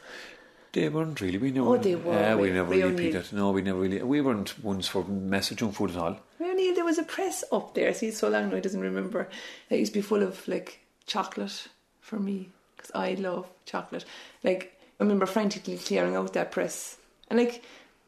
They 0.72 0.88
weren't 0.88 1.20
really. 1.20 1.38
We 1.38 1.51
never. 1.51 1.68
Oh, 1.68 1.77
they 1.77 1.94
were. 1.94 2.12
Yeah, 2.12 2.35
we 2.35 2.42
We- 2.42 2.51
never 2.51 2.70
we 2.70 2.83
really 2.83 3.14
only-. 3.14 3.24
No, 3.33 3.51
we 3.53 3.62
never 3.62 3.79
really. 3.79 4.03
We 4.03 4.20
weren't 4.20 4.62
ones 4.62 4.88
for 4.88 5.05
massive 5.05 5.59
junk 5.59 5.74
food 5.74 5.90
at 5.90 5.96
all. 5.96 6.18
Really, 6.38 6.74
there 6.74 6.85
was 6.85 6.98
a 6.98 7.03
press 7.05 7.42
up 7.51 7.74
there. 7.74 7.92
See, 7.94 8.11
so 8.11 8.29
long 8.29 8.51
now 8.51 8.57
he 8.57 8.61
doesn't 8.61 8.81
remember. 8.81 9.29
It 9.70 9.79
used 9.79 9.92
to 9.92 9.98
be 9.98 10.03
full 10.03 10.22
of 10.22 10.46
like 10.46 10.81
chocolate 11.07 11.68
for 12.01 12.18
me 12.18 12.51
because 12.77 12.90
I 12.94 13.14
love 13.14 13.48
chocolate. 13.64 14.05
Like 14.44 14.79
I 15.01 15.05
remember 15.05 15.27
frantically 15.27 15.79
clearing 15.79 16.16
out 16.16 16.33
that 16.35 16.53
press, 16.53 16.98
and 17.29 17.38
like 17.38 17.64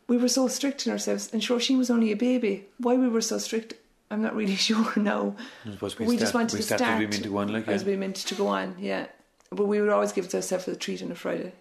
we 0.06 0.18
were 0.18 0.28
so 0.28 0.48
strict 0.48 0.86
on 0.86 0.92
ourselves. 0.92 1.30
And 1.32 1.42
sure, 1.42 1.60
she 1.60 1.76
was 1.76 1.90
only 1.90 2.12
a 2.12 2.16
baby. 2.16 2.66
Why 2.78 2.96
we 2.96 3.08
were 3.08 3.20
so 3.20 3.38
strict, 3.38 3.74
I'm 4.10 4.22
not 4.22 4.36
really 4.36 4.56
sure 4.68 4.92
now. 4.96 5.34
We, 5.64 5.70
we 5.80 5.88
start, 5.88 6.18
just 6.18 6.34
wanted 6.34 6.52
we 6.52 6.58
to 6.58 6.62
started 6.64 6.84
start 6.84 6.98
we 6.98 7.06
meant 7.06 7.22
to 7.22 7.28
go 7.28 7.38
on 7.38 7.52
like 7.52 7.68
as 7.68 7.82
yeah. 7.82 7.88
we 7.88 7.96
meant 7.96 8.16
to 8.16 8.34
go 8.34 8.48
on. 8.48 8.76
Yeah, 8.78 9.06
but 9.50 9.66
we 9.66 9.80
would 9.80 9.90
always 9.90 10.12
give 10.12 10.32
ourselves 10.32 10.68
a 10.68 10.76
treat 10.76 11.02
on 11.02 11.10
a 11.10 11.14
Friday, 11.14 11.52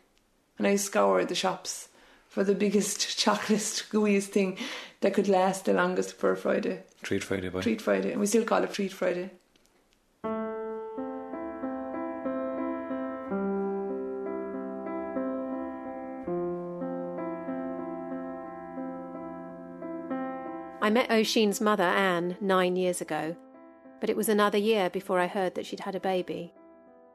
and 0.58 0.68
I 0.68 0.76
scoured 0.76 1.28
the 1.28 1.36
shops 1.36 1.90
for 2.28 2.44
the 2.44 2.56
biggest 2.56 3.18
chocolate 3.18 3.84
gooeyest 3.92 4.28
thing 4.28 4.58
that 5.02 5.14
could 5.14 5.28
last 5.28 5.66
the 5.66 5.74
longest 5.74 6.14
for 6.14 6.32
a 6.32 6.38
Friday. 6.38 6.84
Treat 7.02 7.24
Friday, 7.24 7.50
boy. 7.50 7.62
Treat 7.62 7.82
Friday, 7.82 8.12
and 8.12 8.20
we 8.20 8.28
still 8.28 8.44
call 8.44 8.64
it 8.64 8.74
Treat 8.74 8.94
Friday. 8.94 9.32
I 20.82 20.92
met 20.92 21.12
Oisin's 21.12 21.62
mother, 21.62 21.84
Anne, 21.84 22.36
nine 22.42 22.76
years 22.76 23.00
ago, 23.00 23.36
but 24.00 24.10
it 24.10 24.18
was 24.18 24.28
another 24.28 24.58
year 24.58 24.90
before 24.90 25.20
I 25.20 25.28
heard 25.28 25.54
that 25.56 25.66
she'd 25.66 25.82
had 25.82 25.94
a 25.94 26.00
baby. 26.00 26.54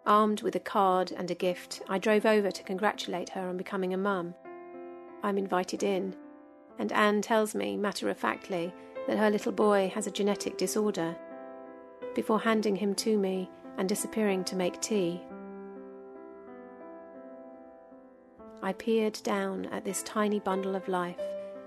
Armed 0.07 0.43
with 0.43 0.55
a 0.55 0.61
card 0.61 1.13
and 1.13 1.31
a 1.31 1.35
gift, 1.35 1.81
I 1.89 1.99
drove 1.99 2.27
over 2.27 2.51
to 2.51 2.63
congratulate 2.63 3.31
her 3.31 3.49
on 3.49 3.57
becoming 3.57 3.95
a 3.95 3.99
mum. 3.99 4.35
I'm 5.23 5.39
invited 5.39 5.83
in, 5.83 6.15
and 6.79 6.93
Anne 6.93 7.23
tells 7.23 7.55
me, 7.55 7.79
matter 7.79 8.11
of 8.11 8.19
factly, 8.19 8.75
that 9.07 9.17
her 9.17 9.31
little 9.31 9.53
boy 9.53 9.91
has 9.95 10.07
a 10.07 10.11
genetic 10.11 10.59
disorder. 10.59 11.17
Before 12.15 12.39
handing 12.39 12.77
him 12.77 12.95
to 12.97 13.19
me 13.19 13.51
and 13.79 13.89
disappearing 13.89 14.45
to 14.45 14.57
make 14.57 14.79
tea, 14.83 15.23
I 18.63 18.75
peered 18.75 19.19
down 19.23 19.67
at 19.67 19.87
this 19.87 20.03
tiny 20.03 20.39
bundle 20.39 20.77
of 20.77 20.87
life 20.87 21.21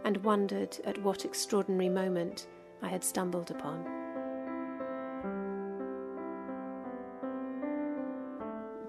and 0.03 0.23
wondered 0.23 0.77
at 0.85 1.01
what 1.01 1.25
extraordinary 1.25 1.89
moment 1.89 2.47
I 2.83 2.87
had 2.87 3.03
stumbled 3.03 3.49
upon. 3.49 3.96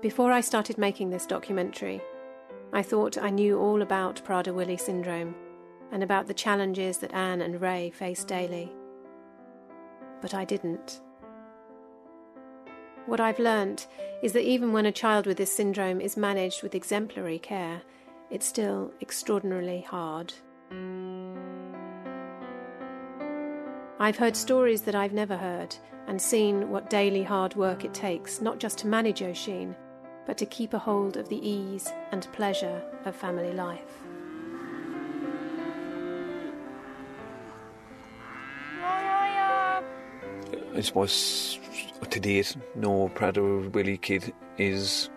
Before 0.00 0.30
I 0.30 0.42
started 0.42 0.78
making 0.78 1.10
this 1.10 1.26
documentary, 1.26 2.00
I 2.72 2.82
thought 2.82 3.18
I 3.18 3.30
knew 3.30 3.58
all 3.58 3.82
about 3.82 4.24
Prader 4.24 4.54
Willi 4.54 4.76
syndrome 4.76 5.34
and 5.90 6.04
about 6.04 6.28
the 6.28 6.34
challenges 6.34 6.98
that 6.98 7.12
Anne 7.12 7.40
and 7.40 7.60
Ray 7.60 7.90
face 7.90 8.22
daily. 8.22 8.70
But 10.20 10.34
I 10.34 10.44
didn't. 10.44 11.00
What 13.06 13.18
I've 13.18 13.40
learnt 13.40 13.88
is 14.22 14.32
that 14.34 14.44
even 14.44 14.72
when 14.72 14.86
a 14.86 14.92
child 14.92 15.26
with 15.26 15.36
this 15.36 15.52
syndrome 15.52 16.00
is 16.00 16.16
managed 16.16 16.62
with 16.62 16.76
exemplary 16.76 17.40
care, 17.40 17.82
it's 18.30 18.46
still 18.46 18.92
extraordinarily 19.00 19.80
hard. 19.80 20.32
I've 23.98 24.18
heard 24.18 24.36
stories 24.36 24.82
that 24.82 24.94
I've 24.94 25.12
never 25.12 25.36
heard 25.36 25.74
and 26.06 26.22
seen 26.22 26.70
what 26.70 26.88
daily 26.88 27.24
hard 27.24 27.56
work 27.56 27.84
it 27.84 27.94
takes 27.94 28.40
not 28.40 28.60
just 28.60 28.78
to 28.78 28.86
manage 28.86 29.22
Oisin, 29.22 29.74
but 30.28 30.36
to 30.36 30.44
keep 30.44 30.74
a 30.74 30.78
hold 30.78 31.16
of 31.16 31.26
the 31.30 31.48
ease 31.48 31.90
and 32.12 32.30
pleasure 32.32 32.82
of 33.06 33.16
family 33.16 33.54
life. 33.54 33.80
I 40.76 40.80
suppose 40.82 41.58
today 42.10 42.44
no 42.74 43.08
Prader-Willi 43.14 43.96
kid 43.96 44.34
is 44.58 45.08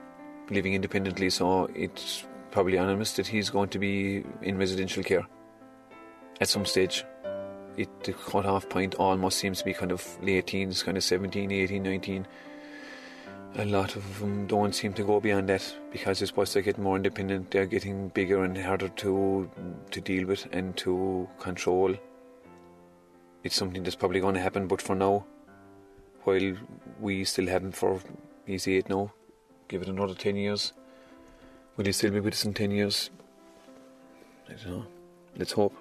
living 0.49 0.75
independently, 0.75 1.29
so 1.29 1.65
it's 1.75 2.23
probably 2.51 2.77
anonymous 2.77 3.11
that 3.17 3.27
he's 3.27 3.49
going 3.49 3.67
to 3.69 3.79
be 3.79 4.23
in 4.41 4.57
residential 4.57 5.03
care 5.03 5.27
at 6.39 6.47
some 6.47 6.65
stage. 6.65 7.03
It, 7.75 7.89
the 8.05 8.13
cut 8.13 8.45
off 8.45 8.69
point 8.69 8.95
almost 8.95 9.39
seems 9.39 9.59
to 9.59 9.65
be 9.65 9.73
kind 9.73 9.91
of 9.91 10.05
late 10.23 10.47
teens, 10.47 10.83
kind 10.83 10.97
of 10.97 11.03
17, 11.03 11.51
18, 11.51 11.83
19. 11.83 12.27
A 13.55 13.65
lot 13.65 13.97
of 13.97 14.19
them 14.19 14.47
don't 14.47 14.73
seem 14.73 14.93
to 14.93 15.03
go 15.03 15.19
beyond 15.19 15.49
that 15.49 15.75
because 15.91 16.21
I 16.21 16.25
suppose 16.25 16.53
they're 16.53 16.63
getting 16.63 16.83
more 16.83 16.95
independent, 16.95 17.51
they're 17.51 17.65
getting 17.65 18.07
bigger 18.07 18.45
and 18.45 18.57
harder 18.57 18.87
to 18.87 19.49
to 19.91 20.01
deal 20.01 20.25
with 20.25 20.47
and 20.53 20.75
to 20.77 21.27
control. 21.37 21.93
It's 23.43 23.55
something 23.55 23.83
that's 23.83 23.95
probably 23.95 24.21
going 24.21 24.35
to 24.35 24.41
happen, 24.41 24.67
but 24.67 24.81
for 24.81 24.95
now, 24.95 25.25
while 26.23 26.53
we 27.01 27.25
still 27.25 27.47
have 27.47 27.63
him 27.63 27.73
for 27.73 27.99
he's 28.45 28.67
eight 28.69 28.87
now, 28.89 29.11
give 29.67 29.81
it 29.81 29.89
another 29.89 30.13
10 30.13 30.37
years. 30.37 30.71
Will 31.75 31.85
he 31.85 31.91
still 31.91 32.11
be 32.11 32.19
with 32.21 32.35
us 32.35 32.45
in 32.45 32.53
10 32.53 32.71
years? 32.71 33.09
I 34.47 34.53
don't 34.53 34.65
know. 34.67 34.85
Let's 35.37 35.51
hope. 35.51 35.75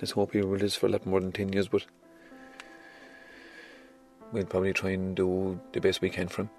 Let's 0.00 0.12
hope 0.12 0.32
he 0.32 0.40
will 0.40 0.56
live 0.56 0.72
for 0.72 0.86
a 0.86 0.90
lot 0.90 1.04
more 1.04 1.20
than 1.20 1.32
10 1.32 1.52
years, 1.52 1.68
but 1.68 1.84
we'll 4.32 4.46
probably 4.46 4.72
try 4.72 4.90
and 4.90 5.14
do 5.14 5.60
the 5.72 5.80
best 5.80 6.00
we 6.00 6.08
can 6.08 6.28
for 6.28 6.42
him. 6.42 6.50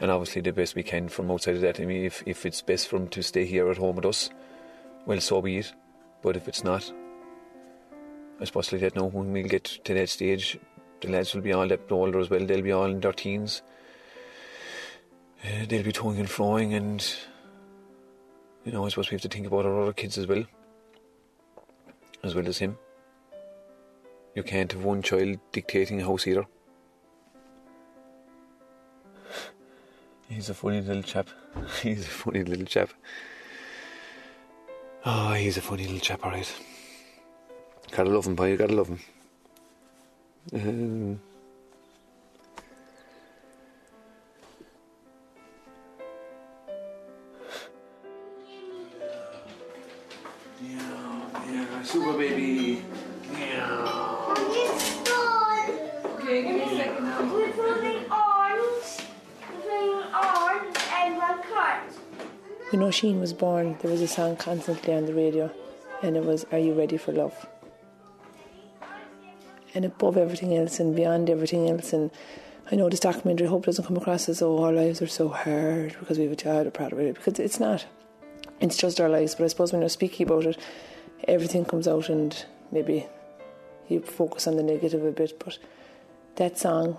And 0.00 0.10
obviously, 0.10 0.42
the 0.42 0.52
best 0.52 0.74
we 0.74 0.82
can 0.82 1.08
from 1.08 1.30
outside 1.30 1.56
of 1.56 1.60
that. 1.62 1.80
I 1.80 1.84
mean, 1.84 2.04
if, 2.04 2.22
if 2.26 2.46
it's 2.46 2.62
best 2.62 2.88
for 2.88 2.96
him 2.96 3.08
to 3.08 3.22
stay 3.22 3.44
here 3.44 3.68
at 3.70 3.78
home 3.78 3.96
with 3.96 4.06
us, 4.06 4.30
well, 5.06 5.20
so 5.20 5.42
be 5.42 5.58
it. 5.58 5.72
But 6.22 6.36
if 6.36 6.46
it's 6.46 6.62
not, 6.62 6.92
I 8.40 8.44
suppose 8.44 8.70
like 8.72 8.82
that 8.82 8.96
now, 8.96 9.06
when 9.06 9.32
we 9.32 9.42
get 9.42 9.64
to 9.64 9.94
that 9.94 10.08
stage, 10.08 10.58
the 11.00 11.08
lads 11.08 11.34
will 11.34 11.42
be 11.42 11.52
all 11.52 11.66
that 11.66 11.90
older 11.90 12.20
as 12.20 12.30
well. 12.30 12.44
They'll 12.44 12.62
be 12.62 12.72
all 12.72 12.84
in 12.84 13.00
their 13.00 13.12
teens. 13.12 13.62
Uh, 15.44 15.66
they'll 15.68 15.84
be 15.84 15.92
toing 15.92 16.18
and 16.18 16.28
froing, 16.28 16.76
and 16.76 17.16
you 18.64 18.72
know, 18.72 18.84
I 18.84 18.88
suppose 18.88 19.10
we 19.10 19.14
have 19.14 19.22
to 19.22 19.28
think 19.28 19.46
about 19.46 19.66
our 19.66 19.82
other 19.82 19.92
kids 19.92 20.18
as 20.18 20.26
well, 20.26 20.44
as 22.22 22.34
well 22.34 22.46
as 22.48 22.58
him. 22.58 22.76
You 24.34 24.42
can't 24.42 24.72
have 24.72 24.84
one 24.84 25.02
child 25.02 25.38
dictating 25.52 26.00
a 26.00 26.04
house 26.04 26.26
either. 26.26 26.44
He's 30.28 30.50
a 30.50 30.54
funny 30.54 30.80
little 30.80 31.02
chap. 31.02 31.28
He's 31.82 32.06
a 32.06 32.10
funny 32.10 32.44
little 32.44 32.66
chap. 32.66 32.90
Oh, 35.04 35.32
he's 35.32 35.56
a 35.56 35.62
funny 35.62 35.84
little 35.84 36.00
chap, 36.00 36.24
alright. 36.24 36.52
Gotta 37.92 38.10
love 38.10 38.26
him, 38.26 38.34
boy, 38.34 38.50
you 38.50 38.56
gotta 38.56 38.74
love 38.74 38.88
him. 38.88 39.00
Um, 40.52 41.20
Oisin 62.98 63.20
was 63.20 63.32
born, 63.32 63.76
there 63.80 63.90
was 63.92 64.00
a 64.00 64.08
song 64.08 64.34
constantly 64.34 64.92
on 64.92 65.06
the 65.06 65.14
radio, 65.14 65.52
and 66.02 66.16
it 66.16 66.24
was 66.24 66.44
Are 66.50 66.58
You 66.58 66.72
Ready 66.72 66.96
for 66.96 67.12
Love? 67.12 67.46
And 69.72 69.84
above 69.84 70.16
everything 70.16 70.56
else 70.56 70.80
and 70.80 70.96
beyond 70.96 71.30
everything 71.30 71.70
else, 71.70 71.92
and 71.92 72.10
I 72.72 72.74
know 72.74 72.88
this 72.88 72.98
documentary, 72.98 73.46
hope 73.46 73.66
doesn't 73.66 73.84
come 73.84 73.96
across 73.96 74.28
as, 74.28 74.42
oh, 74.42 74.64
our 74.64 74.72
lives 74.72 75.00
are 75.00 75.06
so 75.06 75.28
hard 75.28 75.94
because 76.00 76.18
we 76.18 76.24
have 76.24 76.32
a 76.32 76.36
child, 76.36 76.64
we're 76.64 76.72
proud 76.72 76.92
of 76.92 76.98
it, 76.98 77.14
because 77.14 77.38
it's 77.38 77.60
not. 77.60 77.86
It's 78.60 78.76
just 78.76 79.00
our 79.00 79.08
lives, 79.08 79.36
but 79.36 79.44
I 79.44 79.48
suppose 79.48 79.72
when 79.72 79.82
you're 79.82 79.88
speaking 79.88 80.26
about 80.26 80.46
it, 80.46 80.58
everything 81.28 81.64
comes 81.64 81.86
out 81.86 82.08
and 82.08 82.44
maybe 82.72 83.06
you 83.88 84.00
focus 84.00 84.48
on 84.48 84.56
the 84.56 84.64
negative 84.64 85.04
a 85.04 85.12
bit, 85.12 85.38
but 85.38 85.56
that 86.34 86.58
song 86.58 86.98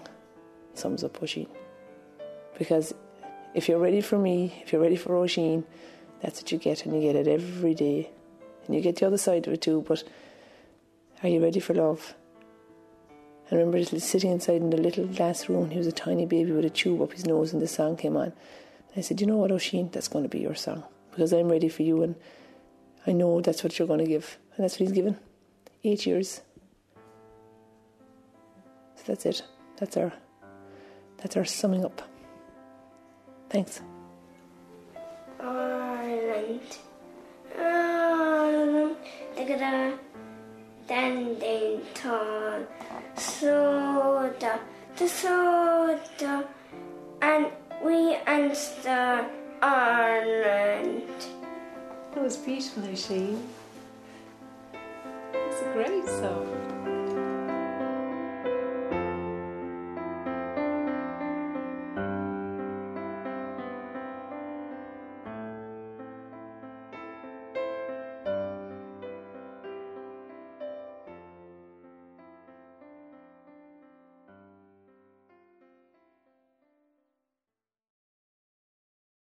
sums 0.75 1.03
up 1.03 1.21
Oisin. 1.21 1.47
Because 2.57 2.93
if 3.53 3.67
you're 3.67 3.79
ready 3.79 4.01
for 4.01 4.17
me, 4.17 4.61
if 4.63 4.71
you're 4.71 4.81
ready 4.81 4.95
for 4.95 5.15
Oisin, 5.15 5.65
that's 6.21 6.41
what 6.41 6.51
you 6.51 6.57
get, 6.57 6.85
and 6.85 6.95
you 6.95 7.01
get 7.01 7.15
it 7.15 7.27
every 7.27 7.73
day. 7.73 8.09
And 8.65 8.75
you 8.75 8.81
get 8.81 8.97
the 8.97 9.07
other 9.07 9.17
side 9.17 9.47
of 9.47 9.53
it 9.53 9.61
too, 9.61 9.83
but 9.87 10.03
are 11.23 11.29
you 11.29 11.41
ready 11.41 11.59
for 11.59 11.73
love? 11.73 12.13
I 13.51 13.55
remember 13.55 13.83
sitting 13.83 14.31
inside 14.31 14.61
in 14.61 14.69
the 14.69 14.77
little 14.77 15.07
glass 15.07 15.49
room, 15.49 15.71
he 15.71 15.77
was 15.77 15.87
a 15.87 15.91
tiny 15.91 16.27
baby 16.27 16.51
with 16.51 16.65
a 16.65 16.69
tube 16.69 17.01
up 17.01 17.13
his 17.13 17.25
nose, 17.25 17.51
and 17.51 17.61
the 17.61 17.67
song 17.67 17.97
came 17.97 18.15
on. 18.15 18.25
And 18.25 18.97
I 18.97 19.01
said, 19.01 19.19
You 19.19 19.27
know 19.27 19.37
what, 19.37 19.51
Oisin, 19.51 19.89
that's 19.91 20.07
going 20.07 20.23
to 20.23 20.29
be 20.29 20.39
your 20.39 20.55
song, 20.55 20.83
because 21.09 21.33
I'm 21.33 21.49
ready 21.49 21.69
for 21.69 21.81
you, 21.81 22.03
and 22.03 22.15
I 23.07 23.11
know 23.11 23.41
that's 23.41 23.63
what 23.63 23.79
you're 23.79 23.87
going 23.87 23.99
to 24.01 24.05
give. 24.05 24.37
And 24.55 24.63
that's 24.63 24.75
what 24.75 24.87
he's 24.87 24.91
given. 24.91 25.17
Eight 25.83 26.05
years. 26.05 26.41
So 28.97 29.03
that's 29.07 29.25
it. 29.25 29.43
That's 29.77 29.95
our 29.97 30.11
that's 31.17 31.37
our 31.37 31.45
summing 31.45 31.85
up. 31.85 32.01
Thanks. 33.49 33.81
Ireland. 35.39 36.77
Ireland. 37.57 38.95
Da-da-da. 39.35 39.97
Standing 40.85 41.81
tall. 41.93 42.65
Soda. 43.15 44.59
The 44.97 45.07
soda. 45.07 46.47
And 47.21 47.47
we 47.83 48.15
answer 48.27 49.25
Ireland. 49.61 51.09
That 52.13 52.23
was 52.23 52.37
beautiful, 52.37 52.83
Oisin. 52.85 53.47
It's 55.33 55.61
a 55.61 55.73
great 55.73 56.07
song. 56.07 56.98